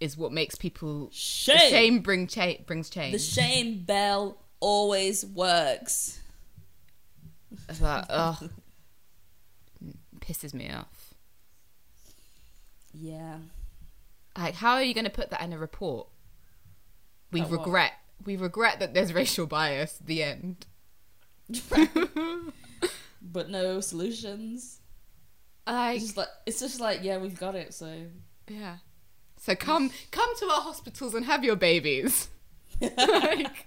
[0.00, 1.58] is what makes people Shame.
[1.70, 6.18] shame bring cha- brings change The shame bell always works.
[7.68, 8.50] It's like, ugh.
[10.20, 11.14] pisses me off
[12.92, 13.38] Yeah.
[14.36, 16.08] Like, how are you going to put that in a report?
[17.30, 17.58] We That what?
[17.60, 17.92] regret.
[18.24, 19.98] We regret that there's racial bias.
[20.04, 20.66] The end.
[23.26, 24.80] But no solutions.
[25.66, 27.72] Like, It's just like it's just like yeah, we've got it.
[27.72, 27.90] So
[28.48, 28.76] yeah.
[29.38, 32.28] So come, come to our hospitals and have your babies.
[32.80, 33.66] like,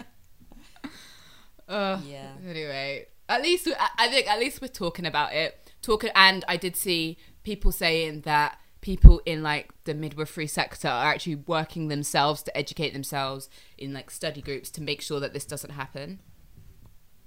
[1.68, 2.32] uh, yeah.
[2.48, 5.72] Anyway, at least we, I- think at least we're talking about it.
[5.82, 11.06] Talking, and I did see people saying that people in like the midwifery sector are
[11.12, 15.46] actually working themselves to educate themselves in like study groups to make sure that this
[15.46, 16.20] doesn't happen.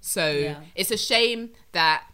[0.00, 0.60] So Yeah.
[0.74, 2.04] it's a shame that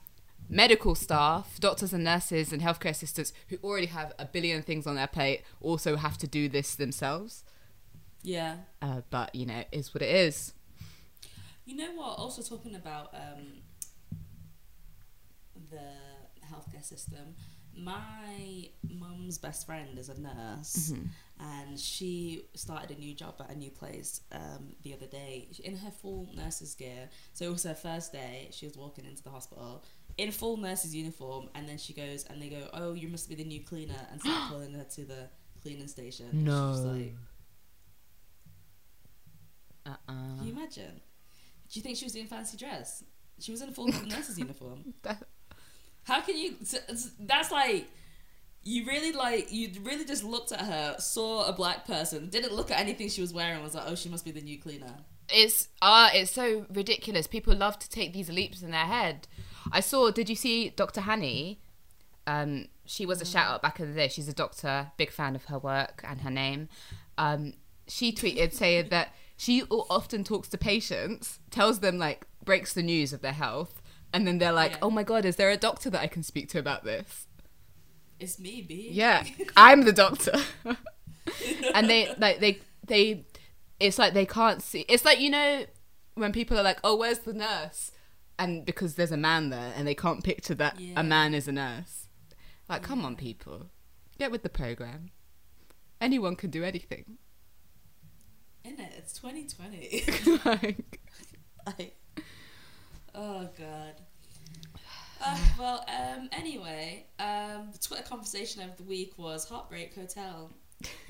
[0.48, 4.94] medical staff, doctors and nurses and healthcare assistants who already have a billion things on
[4.94, 7.44] their plate also have to do this themselves.
[8.22, 8.56] Yeah.
[8.82, 10.52] Uh, but you know, it is what it is.
[11.64, 12.18] You know what?
[12.18, 13.46] Also talking about um,
[15.78, 17.34] the healthcare system.
[17.78, 20.94] My mum's best friend is a nurse,
[21.38, 25.76] and she started a new job at a new place um, the other day in
[25.76, 27.10] her full nurse's gear.
[27.34, 28.48] So it was her first day.
[28.50, 29.84] She was walking into the hospital
[30.16, 33.34] in full nurse's uniform, and then she goes, and they go, "Oh, you must be
[33.34, 35.28] the new cleaner," and start pulling her to the
[35.60, 36.26] cleaning station.
[36.32, 36.72] No.
[36.74, 37.14] she's like,
[39.86, 40.36] Uh-uh.
[40.38, 41.00] Can you imagine?
[41.70, 43.04] Do you think she was in fancy dress?
[43.38, 44.94] She was in a full nurse's uniform.
[45.02, 45.22] That-
[46.06, 46.54] How can you?
[47.18, 47.88] That's like
[48.62, 52.70] you really like you really just looked at her, saw a black person, didn't look
[52.70, 54.94] at anything she was wearing, was like, oh, she must be the new cleaner.
[55.28, 57.26] it's uh it's so ridiculous.
[57.26, 59.26] People love to take these leaps in their head.
[59.72, 60.10] I saw.
[60.12, 61.00] Did you see Dr.
[61.00, 61.60] Hanny?
[62.28, 64.08] Um, she was a shout out back in the day.
[64.08, 66.68] She's a doctor, big fan of her work and her name.
[67.18, 67.54] Um,
[67.88, 73.12] she tweeted saying that she often talks to patients, tells them like breaks the news
[73.12, 73.80] of their health,
[74.16, 74.78] and then they're like, Yeah.
[74.82, 77.26] "Oh my god, is there a doctor that I can speak to about this?"
[78.18, 78.88] It's me, B.
[78.90, 79.24] Yeah,
[79.56, 80.32] I'm the doctor.
[81.74, 83.26] and they like they they
[83.78, 85.66] it's like they can't see it's like you know
[86.14, 87.92] when people are like, "Oh, where's the nurse?"
[88.38, 91.00] and because there's a man there and they can't picture that Yeah.
[91.00, 92.08] a man is a nurse.
[92.68, 93.70] Like, come on people.
[94.18, 95.10] Get with the program.
[96.02, 97.16] Anyone can do anything.
[98.64, 100.04] In it, it's 2020.
[100.44, 101.00] like,
[101.66, 101.96] like,
[103.14, 103.94] oh god.
[105.26, 110.50] Uh, well, um, anyway, um, the Twitter conversation of the week was Heartbreak Hotel.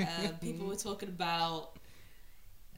[0.01, 1.73] Uh, people were talking about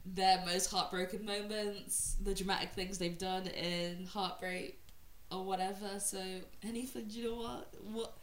[0.05, 4.79] their most heartbroken moments, the dramatic things they've done in Heartbreak
[5.31, 5.99] or whatever.
[5.99, 6.21] So,
[6.63, 7.73] anything, do you know what?
[7.93, 8.17] What?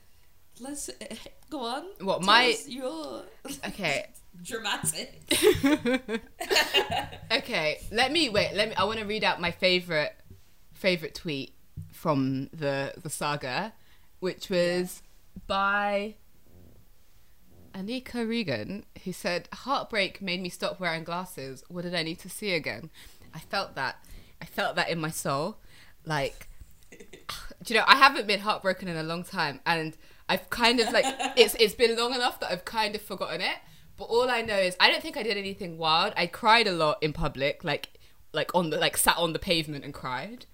[0.60, 0.90] Let's
[1.50, 1.84] go on.
[2.00, 3.22] What, my- your
[3.66, 4.06] okay.
[4.42, 5.22] dramatic.
[7.32, 8.54] okay, let me wait.
[8.54, 8.74] Let me.
[8.74, 10.14] I want to read out my favorite
[10.74, 11.55] favorite tweet
[11.92, 13.72] from the the saga,
[14.20, 15.02] which was
[15.46, 16.14] by
[17.74, 21.64] Anika Regan, who said, "Heartbreak made me stop wearing glasses.
[21.68, 22.90] What did I need to see again?"
[23.34, 23.96] I felt that.
[24.40, 25.58] I felt that in my soul.
[26.04, 26.48] Like,
[26.90, 27.84] do you know?
[27.86, 29.96] I haven't been heartbroken in a long time, and
[30.28, 31.04] I've kind of like
[31.36, 33.56] it's it's been long enough that I've kind of forgotten it.
[33.96, 36.12] But all I know is I don't think I did anything wild.
[36.16, 37.98] I cried a lot in public, like
[38.32, 40.46] like on the like sat on the pavement and cried.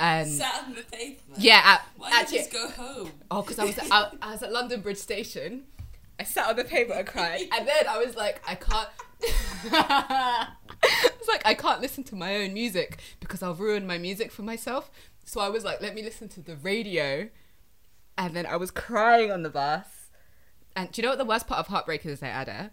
[0.00, 1.38] And Sat on the pavement.
[1.38, 3.10] yeah, at, Why actually, you just go home?
[3.30, 5.64] oh, because I was I, I was at London Bridge Station.
[6.18, 8.88] I sat on the pavement and cried, and then I was like, I can't.
[10.84, 14.42] it's like I can't listen to my own music because I'll ruin my music for
[14.42, 14.90] myself.
[15.24, 17.28] So I was like, let me listen to the radio,
[18.18, 19.86] and then I was crying on the bus.
[20.74, 22.70] And do you know what the worst part of heartbreak is, Ada?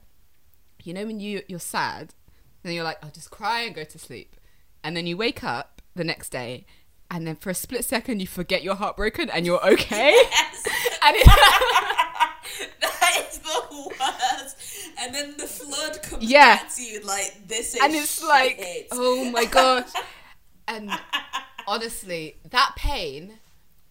[0.83, 2.15] You know when you you're sad,
[2.63, 4.35] then you're like, I'll just cry and go to sleep,
[4.83, 6.65] and then you wake up the next day,
[7.11, 10.11] and then for a split second you forget you're heartbroken and you're okay.
[10.31, 10.65] Yes.
[11.05, 11.25] and it,
[12.81, 13.61] that is the
[13.99, 14.57] worst.
[14.99, 16.57] And then the flood comes Yeah.
[16.57, 19.89] back to you like this is and it's like, oh my gosh.
[20.67, 20.91] And
[21.67, 23.39] honestly, that pain.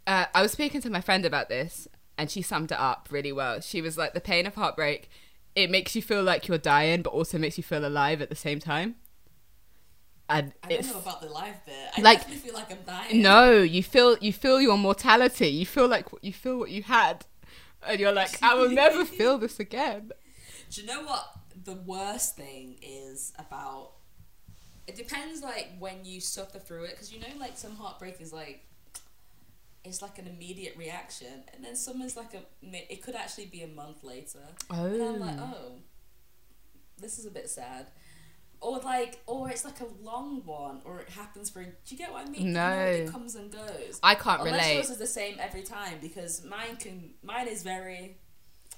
[0.07, 3.33] Uh, I was speaking to my friend about this, and she summed it up really
[3.33, 3.61] well.
[3.61, 5.11] She was like, the pain of heartbreak,
[5.55, 8.35] it makes you feel like you're dying, but also makes you feel alive at the
[8.37, 8.97] same time.
[10.31, 11.74] And I don't know about the life bit.
[11.97, 13.22] I like- feel like I'm dying.
[13.22, 15.49] no, you feel you feel your mortality.
[15.49, 17.24] You feel like you feel what you had,
[17.87, 20.12] and you're like, I will never feel this again.
[20.70, 21.24] Do you know what
[21.64, 23.93] the worst thing is about?
[24.87, 28.33] It depends, like when you suffer through it, because you know, like some heartbreak is
[28.33, 28.64] like
[29.85, 32.43] it's like an immediate reaction, and then some is like a.
[32.62, 34.41] It could actually be a month later.
[34.70, 34.85] oh.
[34.85, 35.55] And I'm like, oh.
[35.57, 35.72] oh,
[37.01, 37.87] this is a bit sad.
[38.61, 41.63] Or like, or it's like a long one, or it happens for.
[41.63, 42.47] Do you get what I mean?
[42.47, 42.87] You know, No.
[42.87, 44.01] it comes and goes.
[44.03, 44.75] I can't Unless relate.
[44.75, 47.11] yours is the same every time, because mine can.
[47.23, 48.17] Mine is very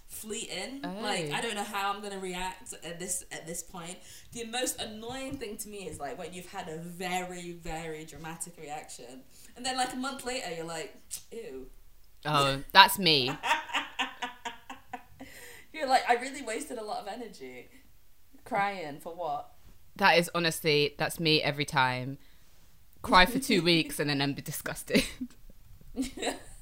[0.08, 0.82] fleeting.
[0.82, 1.34] Like Oh.
[1.36, 3.96] I don't know how I'm gonna react at this at this point.
[4.32, 8.58] The most annoying thing to me is like when you've had a very very dramatic
[8.60, 9.22] reaction,
[9.56, 10.94] and then like a month later you're like,
[11.32, 11.68] ew.
[12.26, 13.30] Oh, that's me.
[15.72, 17.68] You're like, I really wasted a lot of energy
[18.44, 19.52] crying for what?
[20.00, 22.16] That is honestly, that's me every time.
[23.02, 25.04] Cry for two weeks and then I'm disgusted.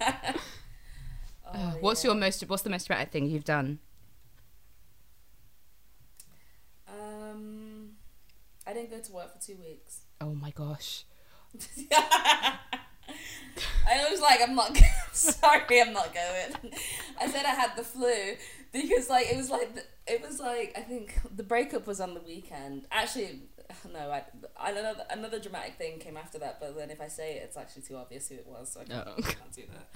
[0.02, 2.10] Uh, what's yeah.
[2.10, 2.42] your most?
[2.48, 3.78] What's the most dramatic thing you've done?
[6.88, 7.90] Um,
[8.66, 10.00] I didn't go to work for two weeks.
[10.20, 11.04] Oh my gosh.
[13.88, 14.76] I was like, I'm not.
[15.12, 16.72] sorry, I'm not going.
[17.20, 18.34] I said I had the flu
[18.72, 22.14] because, like, it was like the, it was like I think the breakup was on
[22.14, 22.86] the weekend.
[22.92, 23.40] Actually,
[23.92, 24.22] no, I,
[24.58, 25.04] I don't know.
[25.10, 27.96] Another dramatic thing came after that, but then if I say it, it's actually too
[27.96, 29.22] obvious who it was, so I can't, Oh.
[29.22, 29.88] can't do that.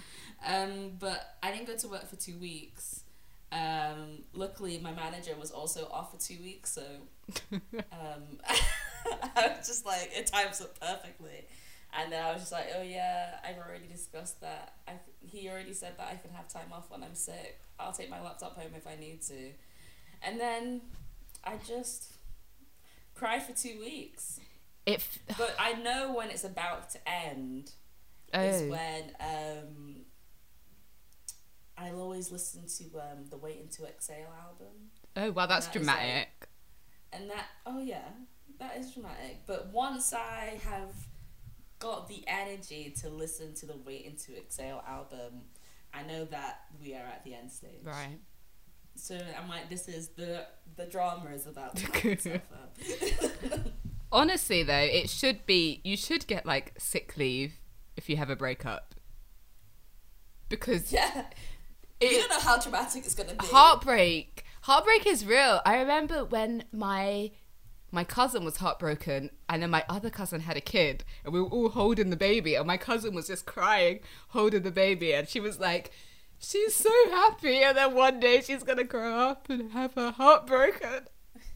[0.44, 3.04] Um, but I didn't go to work for two weeks.
[3.52, 6.82] Um, luckily, my manager was also off for two weeks, so
[7.52, 8.38] um,
[9.36, 11.44] I was just like, it times up perfectly.
[11.92, 14.74] And then I was just like, oh yeah, I've already discussed that.
[14.88, 17.60] I, he already said that I can have time off when I'm sick.
[17.78, 19.50] I'll take my laptop home if I need to.
[20.22, 20.80] And then
[21.44, 22.14] I just
[23.14, 24.40] cried for two weeks.
[24.86, 27.72] If But I know when it's about to end
[28.32, 29.96] oh, is when um,
[31.76, 34.90] I'll always listen to um, the Waiting to Exhale album.
[35.16, 36.48] oh wow, that's that dramatic.
[37.12, 38.08] And that, oh yeah,
[38.58, 39.42] that is dramatic.
[39.46, 40.94] But once I have
[41.82, 45.42] got the energy to listen to the Waiting to Exhale album,
[45.92, 47.82] I know that we are at the end stage.
[47.84, 48.18] right.
[48.94, 52.40] So I'm like, this is the the drama is about to itself.
[54.12, 57.54] Honestly, though, it should be you should get like sick leave
[57.96, 58.94] if you have a breakup
[60.50, 61.24] because yeah,
[62.00, 63.46] it, you don't know how dramatic it's gonna be.
[63.46, 67.30] heartbreak heartbreak is real i remember when my
[67.92, 71.48] my cousin was heartbroken and then my other cousin had a kid and we were
[71.48, 75.38] all holding the baby and my cousin was just crying holding the baby and she
[75.38, 75.90] was like
[76.38, 80.46] she's so happy and then one day she's gonna grow up and have her heart
[80.46, 81.06] broken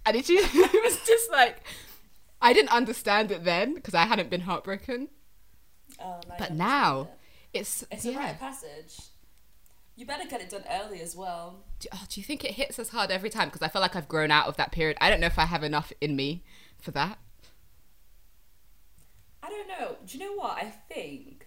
[0.04, 1.62] and it, she, it was just like
[2.40, 5.08] i didn't understand it then because i hadn't been heartbroken
[5.98, 7.08] Oh, no, but now
[7.54, 7.88] it's, it.
[7.92, 8.98] it's a yeah rite of passage.
[9.96, 11.64] You better get it done early as well.
[11.80, 13.48] do, oh, do you think it hits us hard every time?
[13.48, 14.96] Because I feel like I've grown out of that period.
[15.00, 16.44] I don't know if I have enough in me
[16.78, 17.18] for that.
[19.42, 19.96] I don't know.
[20.06, 21.46] Do you know what I think?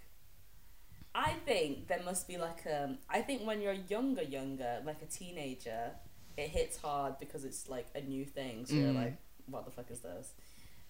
[1.14, 2.98] I think there must be like um.
[3.10, 5.92] I think when you're younger, younger, like a teenager,
[6.38, 8.66] it hits hard because it's like a new thing.
[8.66, 9.04] So you're Mm.
[9.04, 10.34] like, what the fuck is this?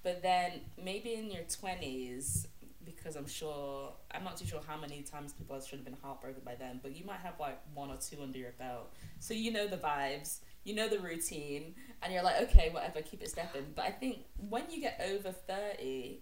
[0.03, 2.47] But then maybe in your twenties,
[2.85, 6.41] because I'm sure I'm not too sure how many times people should have been heartbroken
[6.45, 9.51] by then, but you might have like one or two under your belt, so you
[9.51, 13.65] know the vibes, you know the routine, and you're like, okay, whatever, keep it stepping.
[13.75, 16.21] But I think when you get over thirty,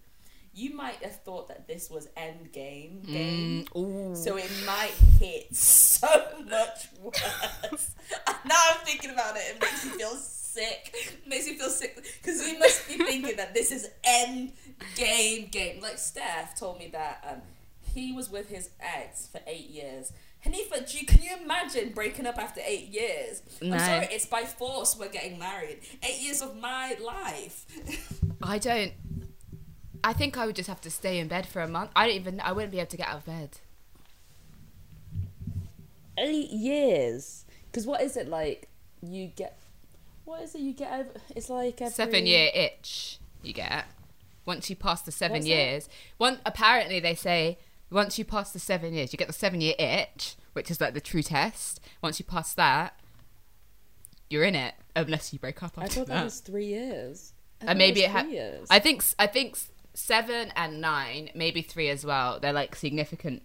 [0.53, 3.65] you might have thought that this was end game game.
[3.75, 4.17] Mm.
[4.17, 6.07] So it might hit so
[6.49, 7.91] much worse.
[8.45, 10.15] Now I'm thinking about it, it makes me feel
[10.57, 11.21] sick.
[11.27, 14.53] Makes me feel sick because you must be thinking that this is end
[14.95, 15.81] game game.
[15.81, 17.41] Like Steph told me that um,
[17.93, 20.11] he was with his ex for eight years.
[20.45, 23.41] Hanifah, do you, can you imagine breaking up after eight years?
[23.61, 23.73] No.
[23.73, 25.79] I'm sorry, it's by force we're getting married.
[26.03, 27.65] Eight years of my life.
[28.43, 28.93] I don't.
[30.03, 31.91] I think I would just have to stay in bed for a month.
[31.95, 32.39] I don't even.
[32.39, 33.49] I wouldn't be able to get out of bed.
[36.17, 37.45] eight years.
[37.65, 38.69] Because what is it like?
[39.01, 39.57] You get.
[40.27, 41.09] What is it you get over?
[41.37, 41.93] It's like every...
[41.93, 43.85] Seven year itch you get
[44.45, 45.49] once you pass the seven What's that?
[45.49, 45.89] years.
[46.17, 47.57] One apparently they say
[47.89, 50.93] once you pass the seven years, you get the seven year itch, which is like
[50.93, 51.79] the true test.
[52.03, 52.99] Once you pass that,
[54.29, 57.31] you're in it, unless you break up I thought that was three years.
[57.61, 58.29] I and maybe it it was had.
[58.29, 58.67] years.
[58.69, 59.57] I think I think
[59.93, 62.41] seven and nine, maybe three as well.
[62.41, 63.43] They're like significant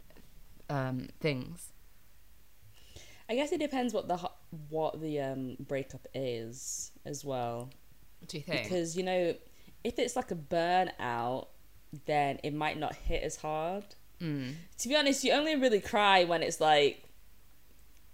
[0.68, 1.68] um, things.
[3.32, 4.18] I guess it depends what the
[4.68, 7.70] what the um breakup is as well.
[8.20, 8.64] What do you think?
[8.64, 9.34] Because you know,
[9.82, 11.46] if it's like a burnout,
[12.04, 13.84] then it might not hit as hard.
[14.20, 14.52] Mm.
[14.76, 17.04] To be honest, you only really cry when it's like,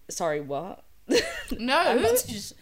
[0.09, 0.85] sorry, what?
[1.59, 2.53] No, sh-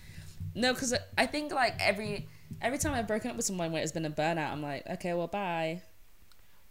[0.54, 2.26] no, because I think like every
[2.62, 5.12] every time I've broken up with someone where it's been a burnout, I'm like, okay,
[5.12, 5.82] well, bye.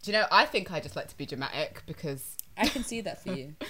[0.02, 0.26] do you know?
[0.32, 3.54] I think I just like to be dramatic because I can see that for you.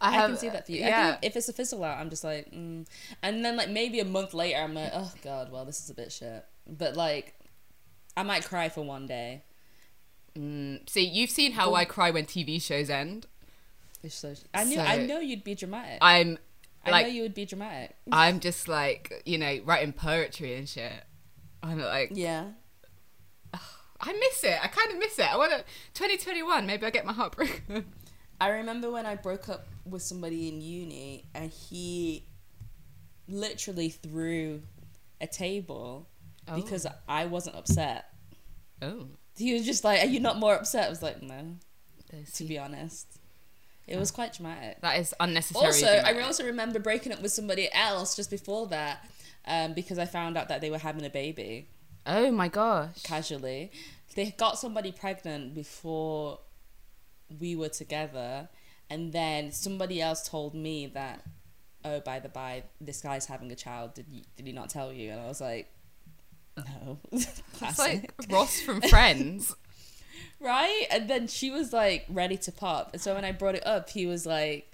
[0.00, 0.84] I, I, can see that for you.
[0.84, 2.86] I Yeah, think if it's a fizzle out, I'm just like, mm.
[3.22, 5.94] and then like maybe a month later, I'm like, oh god, well, this is a
[5.94, 6.44] bit shit.
[6.66, 7.34] But like,
[8.16, 9.42] I might cry for one day.
[10.36, 13.26] Mm, see, you've seen how I cry when TV shows end.
[14.02, 14.34] It's so.
[14.54, 14.80] I knew.
[14.80, 15.98] I So- know you'd be dramatic.
[16.00, 16.38] I'm
[16.84, 17.94] I know you would be dramatic.
[18.12, 21.04] I'm just like, you know, writing poetry and shit.
[21.62, 22.44] I'm like, Yeah.
[24.02, 24.58] I miss it.
[24.62, 25.30] I kind of miss it.
[25.30, 25.58] I want to
[25.92, 26.66] 2021.
[26.66, 27.84] Maybe I get my heart broken.
[28.40, 32.24] I remember when I broke up with somebody in uni, and he
[33.28, 34.62] literally threw
[35.20, 36.08] a table
[36.54, 38.06] because I wasn't upset.
[38.82, 41.56] oh, He was just like, "Are you not more upset?" I was like, "No."
[42.34, 43.06] To be honest,
[43.86, 44.80] It was quite dramatic.
[44.80, 45.64] That is unnecessary.
[45.66, 49.08] Also, I also remember breaking up with somebody else just before that
[49.46, 51.68] um, because I found out that they were having a baby
[52.06, 53.00] Oh my gosh.
[53.04, 53.70] casually.
[54.16, 56.40] They got somebody pregnant before
[57.38, 58.48] we were together,
[58.88, 61.24] and then somebody else told me that,
[61.84, 63.94] oh, by the by, this guy's having a child.
[63.94, 65.10] Did you, did he not tell you?
[65.10, 65.72] And I was like,
[66.56, 66.98] no.
[67.12, 68.12] It's Classic.
[68.18, 69.54] like Ross from Friends.
[70.40, 70.86] right?
[70.90, 72.90] And then she was like ready to pop.
[72.92, 74.70] And so when I brought it up, he was like,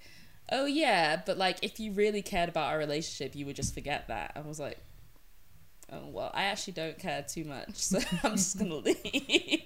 [0.51, 4.09] "Oh yeah, but like if you really cared about our relationship, you would just forget
[4.09, 4.79] that." I was like,
[5.93, 9.63] "Oh well, I actually don't care too much, so I'm just gonna leave."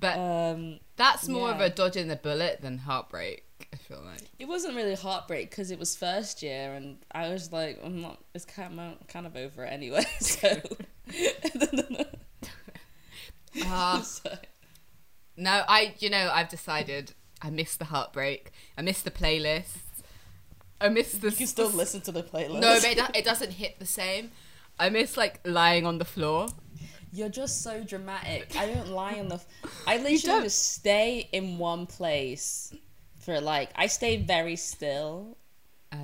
[0.00, 4.22] But Um, that's more of a dodge in the bullet than heartbreak, I feel like.
[4.38, 8.18] it wasn't really heartbreak because it was first year, and I was like, "I'm not."
[8.34, 10.04] It's kind of kind of over it anyway.
[10.20, 10.60] So.
[14.02, 14.30] So
[15.36, 18.52] no, I, you know, I've decided I miss the heartbreak.
[18.76, 19.78] I miss the playlist.
[20.80, 21.30] I miss the.
[21.30, 22.60] you can still listen to the playlist.
[22.60, 24.30] No, but it, it doesn't hit the same.
[24.78, 26.48] I miss like lying on the floor.
[27.12, 28.54] You're just so dramatic.
[28.56, 29.40] I don't lie on the.
[29.86, 32.72] I literally just stay in one place
[33.20, 33.70] for like.
[33.74, 35.36] I stay very still.
[35.92, 35.96] Oh.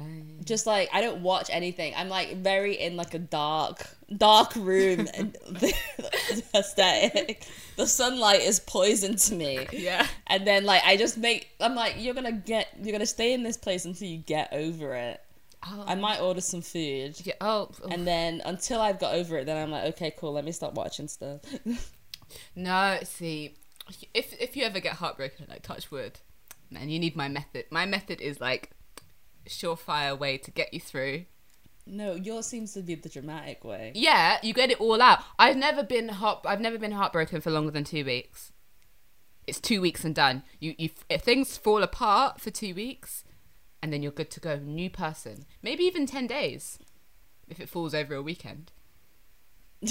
[0.44, 1.94] Just like I don't watch anything.
[1.96, 3.86] I'm like very in like a dark,
[4.16, 5.72] dark room and the,
[6.28, 7.46] the aesthetic.
[7.76, 9.66] The sunlight is poison to me.
[9.72, 10.07] Yeah.
[10.26, 11.50] And then like I just make.
[11.61, 12.68] I'm like you're gonna get.
[12.82, 15.20] You're gonna stay in this place until you get over it.
[15.68, 17.16] Oh, I might order some food.
[17.24, 17.70] yeah, oh.
[17.90, 20.32] And then until I've got over it, then I'm like, okay, cool.
[20.32, 21.40] Let me start watching stuff.
[22.56, 22.98] no.
[23.02, 23.56] See,
[24.14, 26.20] if if you ever get heartbroken, like touch wood,
[26.70, 27.66] man, you need my method.
[27.70, 28.70] My method is like
[29.48, 31.24] surefire way to get you through.
[31.86, 33.92] No, yours seems to be the dramatic way.
[33.94, 35.20] Yeah, you get it all out.
[35.38, 36.40] I've never been heart.
[36.44, 38.52] I've never been heartbroken for longer than two weeks.
[39.46, 40.42] It's two weeks and done.
[40.58, 43.22] You you if things fall apart for two weeks,
[43.82, 44.56] and then you're good to go.
[44.58, 45.46] New person.
[45.62, 46.78] Maybe even ten days,
[47.48, 48.72] if it falls over a weekend.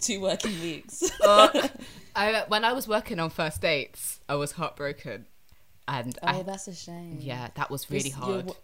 [0.00, 1.02] Two working weeks.
[1.20, 1.68] Uh,
[2.16, 5.26] I when I was working on first dates, I was heartbroken,
[5.86, 7.18] and oh, I that's a shame.
[7.20, 8.46] yeah, that was really hard.
[8.46, 8.54] W-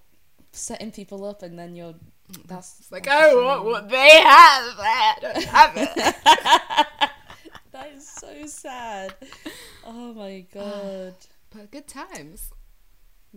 [0.52, 1.94] setting people up, and then you're.
[2.46, 6.16] That's It's like that's a oh, what they have, I don't have it.
[7.72, 9.14] That is so sad.
[9.84, 11.14] Oh my god.
[11.50, 12.50] but good times.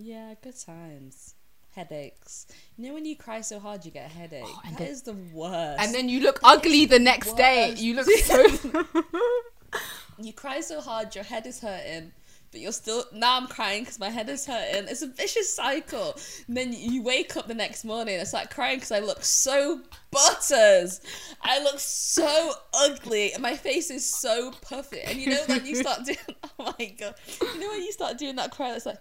[0.01, 1.35] Yeah, good times.
[1.75, 2.47] Headaches.
[2.77, 4.43] You know when you cry so hard you get a headache.
[4.45, 5.81] Oh, and that then- is the worst.
[5.81, 7.73] And then you look ugly the next day.
[7.77, 8.45] You look so.
[10.21, 12.11] you cry so hard your head is hurting
[12.51, 16.17] but you're still now i'm crying because my head is hurting it's a vicious cycle
[16.47, 19.23] and then you wake up the next morning and it's like crying because i look
[19.23, 19.79] so
[20.11, 21.01] butters
[21.43, 25.75] i look so ugly and my face is so puffy and you know when you
[25.75, 26.17] start doing
[26.59, 28.97] oh my god you know when you start doing that cry that's like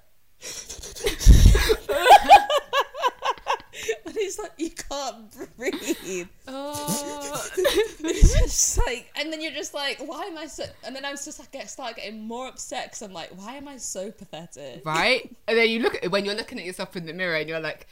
[4.07, 7.49] and it's like you can't breathe oh.
[7.59, 10.65] it's just like, and then you're just like, why am I so?
[10.85, 13.69] And then I'm just like, get start getting more upset because I'm like, why am
[13.69, 14.83] I so pathetic?
[14.85, 15.31] right?
[15.47, 17.61] And then you look at when you're looking at yourself in the mirror and you're
[17.61, 17.87] like,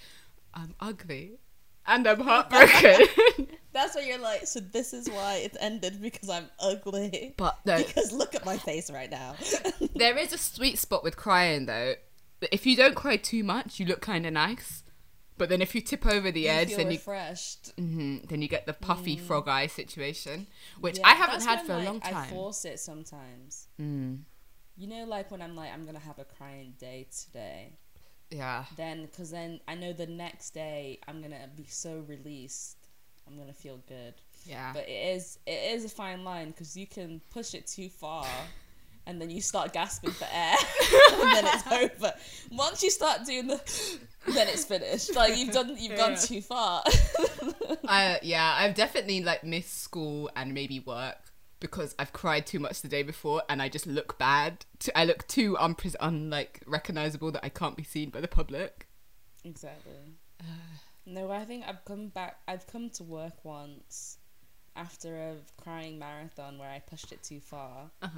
[0.55, 1.39] I'm ugly
[1.87, 3.47] and I'm heartbroken.
[3.73, 7.35] That's why you're like, so this is why it ended because I'm ugly.
[7.37, 9.35] but no, Because look at my face right now.
[9.95, 11.95] there is a sweet spot with crying though.
[12.53, 14.83] If you don't cry too much, you look kind of nice.
[15.39, 17.77] But then if you tip over the you edge, then you refreshed.
[17.77, 20.47] mhm, then you get the puffy frog eye situation,
[20.81, 22.17] which Yeah, I haven't had for a like, time.
[22.17, 23.69] I force it sometimes.
[23.81, 24.21] Mm,
[24.77, 27.73] You know, like when I'm like, I'm gonna have a crying day today.
[28.31, 28.65] yeah.
[28.77, 32.79] Then, because then I know the next day I'm gonna be so released.
[33.27, 34.15] I'm gonna feel good.
[34.47, 34.73] Yeah.
[34.73, 38.27] but it is it is a fine line because you can push it too far
[39.07, 40.57] and then you start gasping for air
[41.13, 41.67] and then it's
[42.01, 42.13] over.
[42.51, 43.99] Once you start doing the
[44.33, 45.15] then it's finished.
[45.15, 46.83] Like you've done you've gone too far.
[47.89, 51.17] I yeah, I've definitely like missed school and maybe work
[51.61, 54.65] because I've cried too much the day before and I just look bad.
[54.95, 58.89] I look too unpres- unlike recognizable that I can't be seen by the public.
[59.45, 60.17] exactly.
[61.09, 64.19] No i think i've come back i've come to work once
[64.75, 67.91] after a crying marathon where i pushed it too far.
[68.03, 68.09] Uh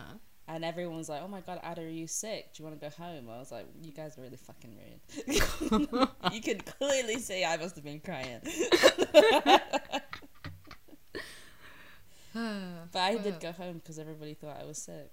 [0.49, 0.59] huh.
[0.63, 2.55] everyone was like, "Oh my god, Ada, are you sick?
[2.55, 6.09] Do you want to go home?" I was like, "You guys are really fucking rude."
[6.33, 8.41] you can clearly see I must have been crying.
[12.93, 15.11] But I did go home because everybody thought I was sick.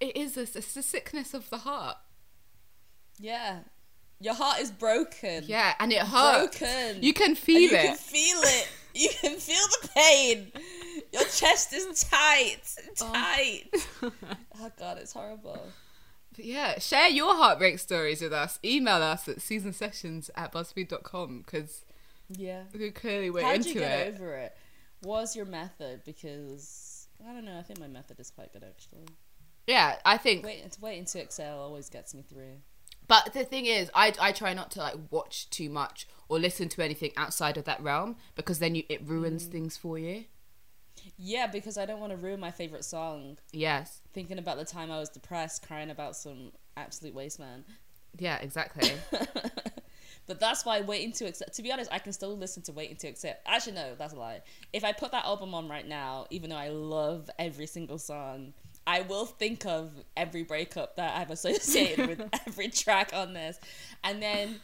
[0.00, 1.96] It is a, it's a sickness of the heart.
[3.18, 3.60] Yeah,
[4.20, 5.44] your heart is broken.
[5.46, 6.58] Yeah, and it hurts.
[6.58, 7.02] broken.
[7.02, 8.68] You can And feel you can feel it.
[8.94, 10.52] You can feel the pain.
[11.12, 12.58] Your chest is tight,
[12.96, 13.64] tight.
[14.60, 15.60] Oh god, it's horrible.
[16.34, 18.58] But yeah, share your heartbreak stories with us.
[18.64, 21.84] Email us at seasonsessions at buzzfeed.com because
[22.28, 22.62] Yeah.
[22.76, 24.14] we clearly we're How'd into you get it.
[24.14, 24.56] over it?
[25.02, 26.02] Was your method?
[26.04, 27.58] Because I don't know.
[27.58, 29.06] I think my method is quite good actually.
[29.66, 30.44] Yeah, I think.
[30.44, 32.56] Wait, waiting to exhale always gets me through.
[33.06, 36.68] But the thing is, I, I try not to like watch too much or listen
[36.70, 39.52] to anything outside of that realm because then you it ruins Mm.
[39.52, 40.24] things for you.
[41.16, 43.38] Yeah, because I don't want to ruin my favorite song.
[43.52, 44.00] Yes.
[44.12, 47.64] Thinking about the time I was depressed, crying about some absolute waste man.
[48.18, 48.92] Yeah, exactly.
[50.28, 51.48] But that's why waiting to Exhale.
[51.54, 53.34] To be honest, I can still listen to waiting to Exhale.
[53.46, 54.42] Actually, no, that's a lie.
[54.74, 58.52] If I put that album on right now, even though I love every single song,
[58.86, 63.58] I will think of every breakup that I've associated with every track on this,
[64.04, 64.60] and then.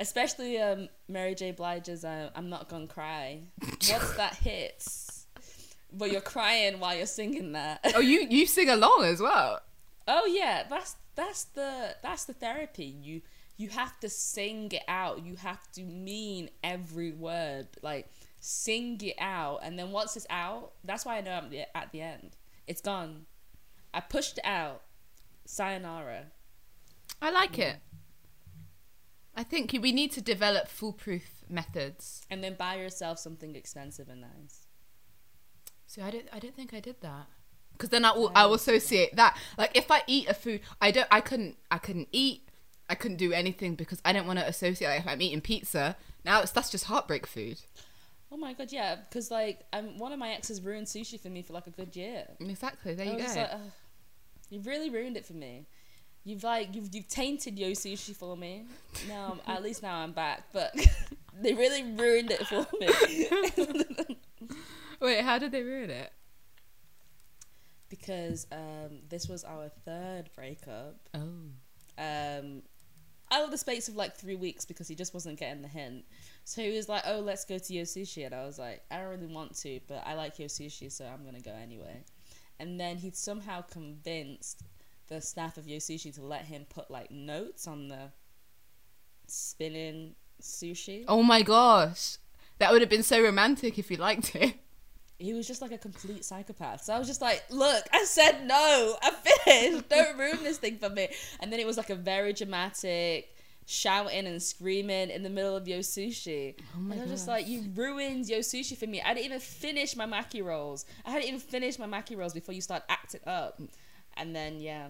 [0.00, 1.50] Especially um, Mary J.
[1.50, 5.07] Blige's uh, "I'm Not Gonna Cry." What's that hits,
[5.92, 7.80] but you're crying while you're singing that.
[7.94, 9.60] oh, you you sing along as well.
[10.06, 12.84] Oh yeah, that's that's the that's the therapy.
[13.02, 13.22] You
[13.56, 15.24] you have to sing it out.
[15.24, 17.68] You have to mean every word.
[17.82, 18.08] Like
[18.40, 21.90] sing it out, and then once it's out, that's why I know I'm the- at
[21.92, 22.36] the end.
[22.66, 23.26] It's gone.
[23.92, 24.82] I pushed it out.
[25.46, 26.26] Sayonara.
[27.20, 27.76] I like it.
[29.34, 32.22] I think we need to develop foolproof methods.
[32.30, 34.66] And then buy yourself something expensive and nice.
[35.88, 37.26] So I don't I don't think I did that.
[37.72, 39.36] Because then I will I will associate that.
[39.56, 42.42] Like if I eat a food, I don't I couldn't I couldn't eat.
[42.90, 44.88] I couldn't do anything because I didn't want to associate.
[44.88, 47.60] Like if I'm eating pizza, now it's that's just heartbreak food.
[48.30, 51.40] Oh my god, yeah, because like um, one of my exes ruined sushi for me
[51.40, 52.24] for like a good year.
[52.40, 52.94] Exactly.
[52.94, 53.40] There I you was go.
[53.40, 53.60] like, "Ugh,
[54.50, 55.66] you've really ruined it for me.
[56.24, 58.66] You've like you've you've tainted Yo Sushi for me.
[59.08, 60.74] Now at least now I'm back, but
[61.40, 64.16] they really ruined it for me
[65.06, 66.12] Wait, how did they ruin it?
[67.88, 70.96] because um, this was our third breakup.
[71.14, 71.20] Oh.
[71.98, 72.62] Um,
[73.30, 76.04] out of the space of like three weeks because he just wasn't getting the hint.
[76.44, 78.98] So he was like, "Oh, let's go to Yo Sushi," and I was like, "I
[78.98, 82.04] don't really want to, but I like Yo Sushi, so I'm gonna go anyway."
[82.58, 84.62] And then he'd somehow convinced
[85.08, 88.12] the staff of Yo Sushi to let him put like notes on the
[89.26, 91.04] spinning sushi.
[91.06, 92.18] Oh my gosh.
[92.58, 94.56] That would have been so romantic if he liked it.
[95.18, 96.84] He was just like a complete psychopath.
[96.84, 98.96] So I was just like, "Look, I said no.
[99.02, 99.88] I finished.
[99.90, 101.08] Don't ruin this thing for me."
[101.40, 103.34] And then it was like a very dramatic
[103.66, 106.54] shouting and screaming in the middle of Yo Sushi.
[106.74, 109.02] Oh and I was just like, "You ruined Yo Sushi for me.
[109.02, 110.86] I didn't even finish my maki rolls.
[111.04, 113.60] I hadn't even finished my maki rolls before you start acting up."
[114.16, 114.86] And then yeah,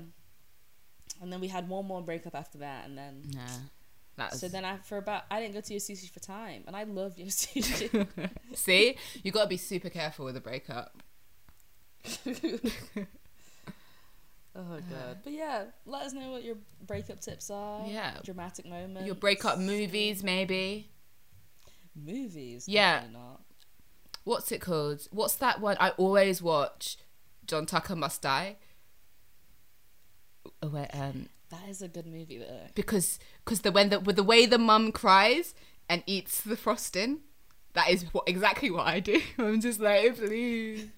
[1.22, 3.40] and then we had one more breakup after that, and then Nah.
[4.18, 6.76] That's so then I for about I didn't go to Yo Sushi for time, and
[6.76, 8.06] I love Yo Sushi.
[8.54, 8.96] See?
[9.22, 11.02] You gotta be super careful with a breakup.
[14.58, 15.18] Oh god.
[15.22, 17.86] But yeah, let us know what your breakup tips are.
[17.86, 18.14] Yeah.
[18.24, 19.06] Dramatic moments.
[19.06, 20.90] Your breakup movies, maybe.
[21.94, 22.66] Movies.
[22.66, 23.04] Yeah.
[23.12, 23.42] Not.
[24.24, 25.06] What's it called?
[25.12, 26.96] What's that one I always watch?
[27.46, 28.56] John Tucker Must Die.
[30.60, 32.66] Oh, wait, um, That is a good movie though.
[32.74, 35.54] because because the when the with the way the mum cries
[35.88, 37.20] and eats the frosting,
[37.72, 39.20] that is what exactly what I do.
[39.38, 40.88] I'm just like, please.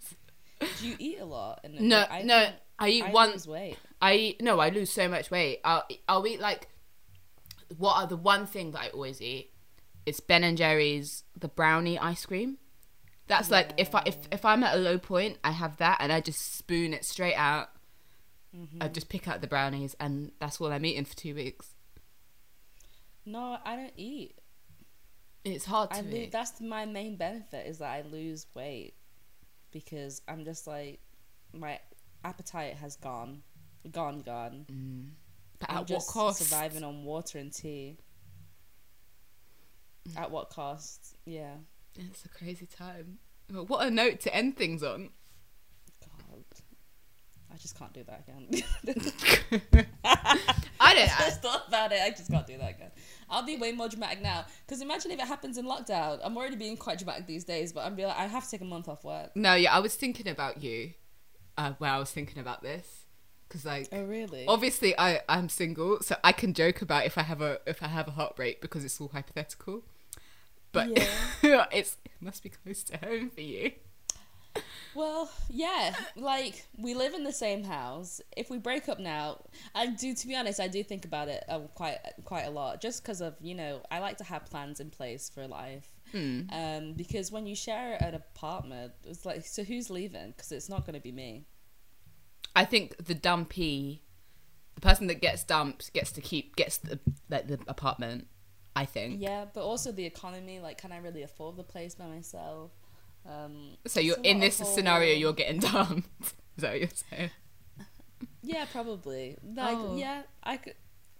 [0.61, 1.61] Do you eat a lot?
[1.64, 2.48] And No, I no.
[2.78, 3.30] I eat I one.
[3.30, 3.76] lose weight.
[4.03, 5.61] I eat, no, I lose so much weight.
[5.64, 6.68] I'll I'll eat like
[7.76, 9.53] what are the one thing that I always eat?
[10.07, 12.59] It's Ben and Jerry's the brownie ice cream.
[13.28, 16.12] That's like if I if if I'm at a low point, I have that and
[16.12, 17.68] I just spoon it straight out.
[18.80, 21.74] I just pick out the brownies and that's all I'm eating for two weeks.
[23.24, 24.36] No, I don't eat.
[25.44, 28.94] It's hard to I that's my main benefit is that I lose weight
[29.70, 31.01] because I'm just like
[31.53, 31.78] my
[32.24, 33.42] appetite has gone,
[33.90, 34.66] gone, gone.
[34.70, 35.11] Mm.
[35.59, 36.42] But I'm at what just cost?
[36.42, 37.98] Surviving on water and tea.
[40.09, 40.20] Mm.
[40.20, 41.16] At what cost?
[41.24, 41.55] Yeah.
[41.96, 43.18] It's a crazy time.
[43.51, 45.11] What a note to end things on.
[47.53, 48.62] I just can't do that again.
[50.80, 51.09] I don't.
[51.18, 52.01] just thought about it.
[52.03, 52.90] I just can't do that again.
[53.28, 54.46] I'll be way more dramatic now.
[54.66, 56.20] Because imagine if it happens in lockdown.
[56.22, 58.61] I'm already being quite dramatic these days, but I'm be like, I have to take
[58.61, 59.34] a month off work.
[59.34, 60.92] No, yeah, I was thinking about you
[61.59, 63.07] uh, when I was thinking about this
[63.48, 64.46] because, like, Oh really?
[64.46, 67.88] obviously I I'm single, so I can joke about if I have a if I
[67.88, 69.82] have a heartbreak because it's all hypothetical.
[70.72, 70.88] But
[71.42, 73.72] it's it must be close to home for you.
[74.94, 78.20] Well, yeah, like we live in the same house.
[78.36, 79.44] If we break up now,
[79.74, 80.14] I do.
[80.14, 83.20] To be honest, I do think about it uh, quite quite a lot, just because
[83.20, 85.88] of you know I like to have plans in place for life.
[86.53, 90.32] Um, because when you share an apartment, it's like, so who's leaving?
[90.32, 91.46] Because it's not going to be me.
[92.57, 94.03] I think the dumpy
[94.74, 96.98] the person that gets dumped gets to keep gets the
[97.28, 98.26] like the apartment.
[98.76, 99.20] I think.
[99.20, 100.61] Yeah, but also the economy.
[100.61, 102.70] Like, can I really afford the place by myself?
[103.27, 106.09] Um, So you're in this of scenario, you're getting dumped.
[106.21, 107.31] Is that what you're saying?
[108.43, 109.37] Yeah, probably.
[109.45, 109.97] Like, Oh.
[109.97, 110.75] yeah, I could.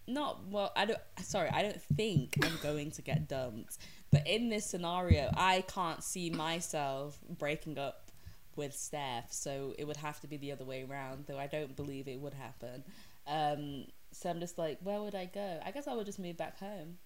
[0.07, 0.73] Not well.
[0.75, 0.99] I don't.
[1.23, 3.79] Sorry, I don't think I'm going to get dumped.
[4.11, 8.11] But in this scenario, I can't see myself breaking up
[8.57, 9.33] with Steph.
[9.33, 11.27] So it would have to be the other way around.
[11.29, 12.83] Though I don't believe it would happen.
[13.27, 15.61] Um, so I'm just like, where would I go?
[15.65, 16.99] I guess I would just move back home.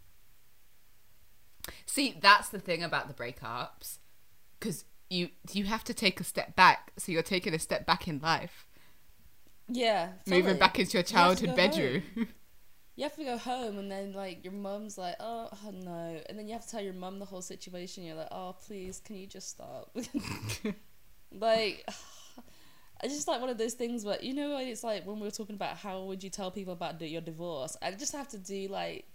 [1.87, 3.99] See, that's the thing about the breakups,
[4.65, 6.93] because you you have to take a step back.
[6.99, 8.67] So you're taking a step back in life,
[9.69, 12.03] Yeah, moving back into your You childhood go bedroom.
[12.97, 16.39] You have to go home, and then like your mum's like, oh, oh no, and
[16.39, 18.05] then you have to tell your mum the whole situation.
[18.05, 19.91] You're like, oh please, can you just stop?
[21.33, 21.85] like,
[23.03, 25.33] it's just like one of those things where you know, it's like when we were
[25.33, 27.77] talking about how would you tell people about your divorce.
[27.83, 29.07] I just have to do like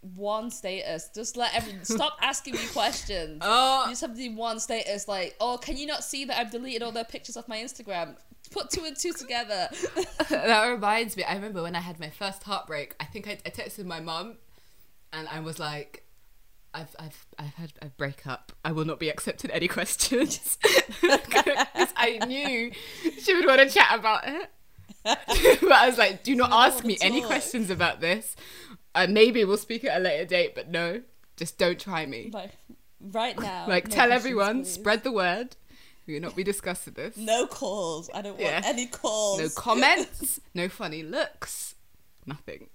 [0.00, 1.10] one status.
[1.14, 3.38] Just let every stop asking me questions.
[3.42, 3.84] Oh.
[3.84, 6.50] You just have to do one status like, oh, can you not see that I've
[6.50, 8.16] deleted all their pictures off my Instagram?
[8.50, 9.68] Put two and two together.
[10.30, 11.24] that reminds me.
[11.24, 12.94] I remember when I had my first heartbreak.
[12.98, 14.36] I think I, I texted my mum,
[15.12, 16.04] and I was like,
[16.72, 18.52] "I've I've I've had a breakup.
[18.64, 20.56] I will not be accepting any questions."
[21.00, 22.72] Because I knew
[23.20, 24.50] she would want to chat about it.
[25.04, 27.28] but I was like, "Do not ask me any talk.
[27.28, 28.34] questions about this.
[28.94, 31.02] Uh, maybe we'll speak at a later date, but no,
[31.36, 32.30] just don't try me.
[32.32, 32.50] like
[33.00, 33.66] right now.
[33.68, 34.72] Like, no tell everyone, please.
[34.72, 35.56] spread the word.
[36.06, 37.16] We will not be discussing this.
[37.18, 38.08] No calls.
[38.14, 39.40] I don't want any calls.
[39.40, 40.40] No comments.
[40.54, 41.74] no funny looks.
[42.26, 42.68] Nothing.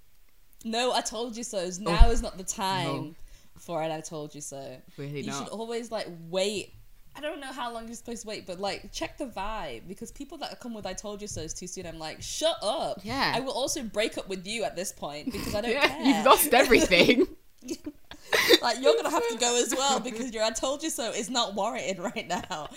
[0.64, 1.68] No, I told you so.
[1.80, 3.14] Now is not the time No.
[3.58, 3.90] for it.
[3.90, 4.76] I told you so.
[4.96, 5.38] Really you not.
[5.44, 6.74] should always like wait.
[7.16, 10.10] I don't know how long you're supposed to wait, but like check the vibe because
[10.10, 11.86] people that come with "I told you so" is too soon.
[11.86, 13.00] I'm like, shut up.
[13.02, 13.32] Yeah.
[13.34, 16.02] I will also break up with you at this point because I don't yeah, care.
[16.02, 17.26] you've lost everything.
[18.62, 21.30] like you're gonna have to go as well because your "I told you so" is
[21.30, 22.68] not warranted right now.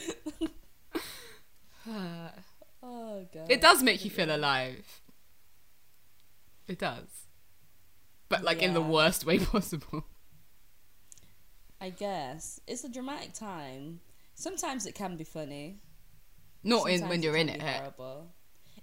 [2.83, 3.49] oh god.
[3.49, 5.01] it does make you feel alive.
[6.67, 7.25] It does.
[8.29, 10.05] But like in the worst way possible.
[11.79, 14.01] I guess it's a dramatic time.
[14.39, 15.79] Sometimes it can be funny.
[16.63, 17.61] Not in when you're in can it.
[17.77, 18.27] horrible.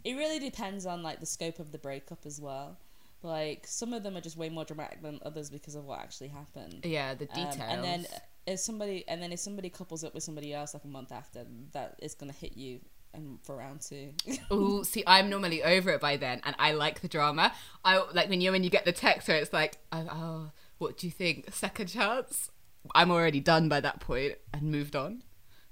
[0.02, 2.76] It really depends on like the scope of the breakup as well.
[3.22, 6.28] Like some of them are just way more dramatic than others because of what actually
[6.28, 6.80] happened.
[6.84, 7.68] Yeah, the Um, details.
[7.70, 8.06] and then
[8.46, 11.46] if somebody and then if somebody couples up with somebody else like a month after,
[11.70, 12.80] that is gonna hit you
[13.14, 14.12] and for round two.
[14.50, 17.52] Oh, see, I'm normally over it by then, and I like the drama.
[17.84, 20.98] I like when you when you get the text where it's like, oh, oh, what
[20.98, 21.54] do you think?
[21.54, 22.50] Second chance?
[22.92, 25.22] I'm already done by that point and moved on.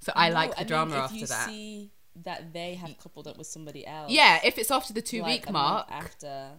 [0.03, 1.47] So I No, like the mean, drama if after you that.
[1.47, 1.91] See
[2.23, 4.11] that they have coupled up with somebody else.
[4.11, 6.51] yeah, if it's after the two like, week mark, after.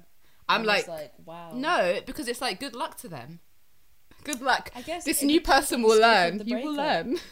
[0.48, 1.52] I'm I like, like, wow.
[1.54, 3.40] no, because it's like good luck to them.
[4.24, 4.70] Good luck.
[4.74, 6.42] I guess this new person will learn.
[6.44, 7.18] You will learn.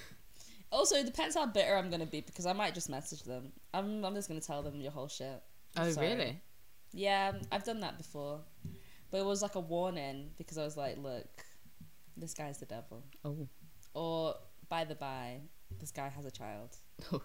[0.71, 3.53] Also, it depends how bitter I'm gonna be because I might just message them.
[3.75, 5.43] I'm, I'm just gonna tell them your whole shit.
[5.77, 6.07] Oh, Sorry.
[6.09, 6.41] really?
[6.95, 8.41] Yeah, I've done that before,
[9.11, 11.27] but it was like a warning because I was like, look,
[12.17, 13.03] this guy's the devil.
[13.23, 13.47] Oh.
[13.93, 14.35] Or
[14.71, 15.41] by the by,
[15.81, 16.77] this guy has a child,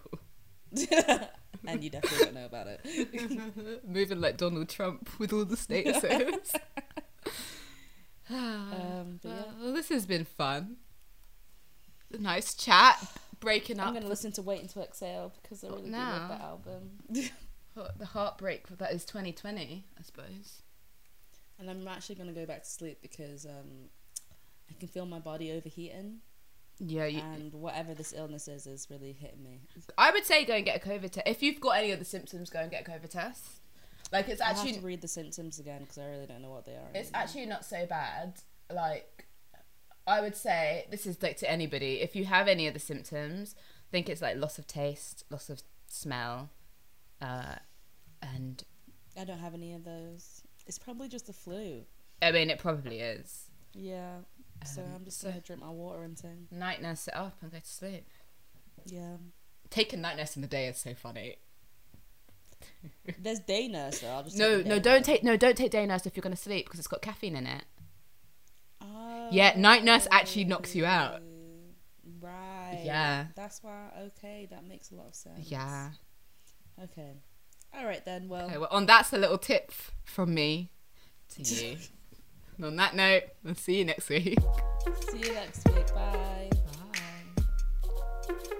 [1.66, 3.84] and you definitely don't know about it.
[3.88, 6.54] Moving like Donald Trump with all the statuses.
[8.30, 9.44] Um, yeah.
[9.58, 10.76] well, this has been fun.
[12.12, 12.96] A nice chat.
[13.40, 13.86] Breaking up.
[13.86, 16.90] I'm gonna listen to Wait Until Exhale because I really do love that album.
[17.74, 20.62] the heartbreak that is 2020, I suppose.
[21.58, 23.88] and I'm actually gonna go back to sleep because um,
[24.70, 26.18] I can feel my body overheating,
[26.80, 29.60] Yeah, you, and whatever this illness is is really hitting me.
[29.96, 31.26] I would say go and get a COVID test.
[31.26, 33.60] If you've got any of the symptoms, go and get a COVID test.
[34.12, 36.50] Like it's I have actually to read the symptoms again because I really don't know
[36.50, 36.88] what they are.
[36.94, 37.22] it's anymore.
[37.22, 38.34] actually not so bad.
[38.72, 39.26] Like
[40.06, 42.00] I would say this is like to anybody.
[42.00, 43.54] If you have any of the symptoms,
[43.90, 46.50] think it's like loss of taste, loss of smell,
[47.20, 47.56] uh,
[48.22, 48.62] and
[49.18, 50.42] I don't have any of those.
[50.66, 51.82] It's probably just the flu.
[52.22, 53.50] I mean it probably is.
[53.74, 54.18] Yeah.
[54.64, 56.48] So Um, I'm just so- gonna drink my water and thing.
[56.50, 58.06] Night nurse it up and go to sleep.
[58.84, 59.16] Yeah.
[59.70, 61.36] Taking night nurse in the day is so funny.
[63.18, 64.08] There's day nurse though.
[64.08, 65.06] I'll just No, no, don't nurse.
[65.06, 67.46] take no, don't take day nurse if you're gonna sleep because it's got caffeine in
[67.46, 67.64] it.
[68.80, 71.22] Oh, Yeah, night nurse actually knocks you out.
[72.20, 72.82] Right.
[72.84, 73.26] Yeah.
[73.36, 73.90] That's why.
[73.98, 75.50] Okay, that makes a lot of sense.
[75.50, 75.92] Yeah.
[76.82, 77.12] Okay.
[77.74, 78.28] All right then.
[78.28, 78.46] Well.
[78.46, 79.70] Okay, well, on that's a little tip
[80.04, 80.70] from me
[81.30, 81.78] to you.
[82.58, 84.38] And on that note, we'll see you next week.
[85.10, 85.94] See you next week.
[85.94, 86.50] Bye.
[88.28, 88.54] Bye.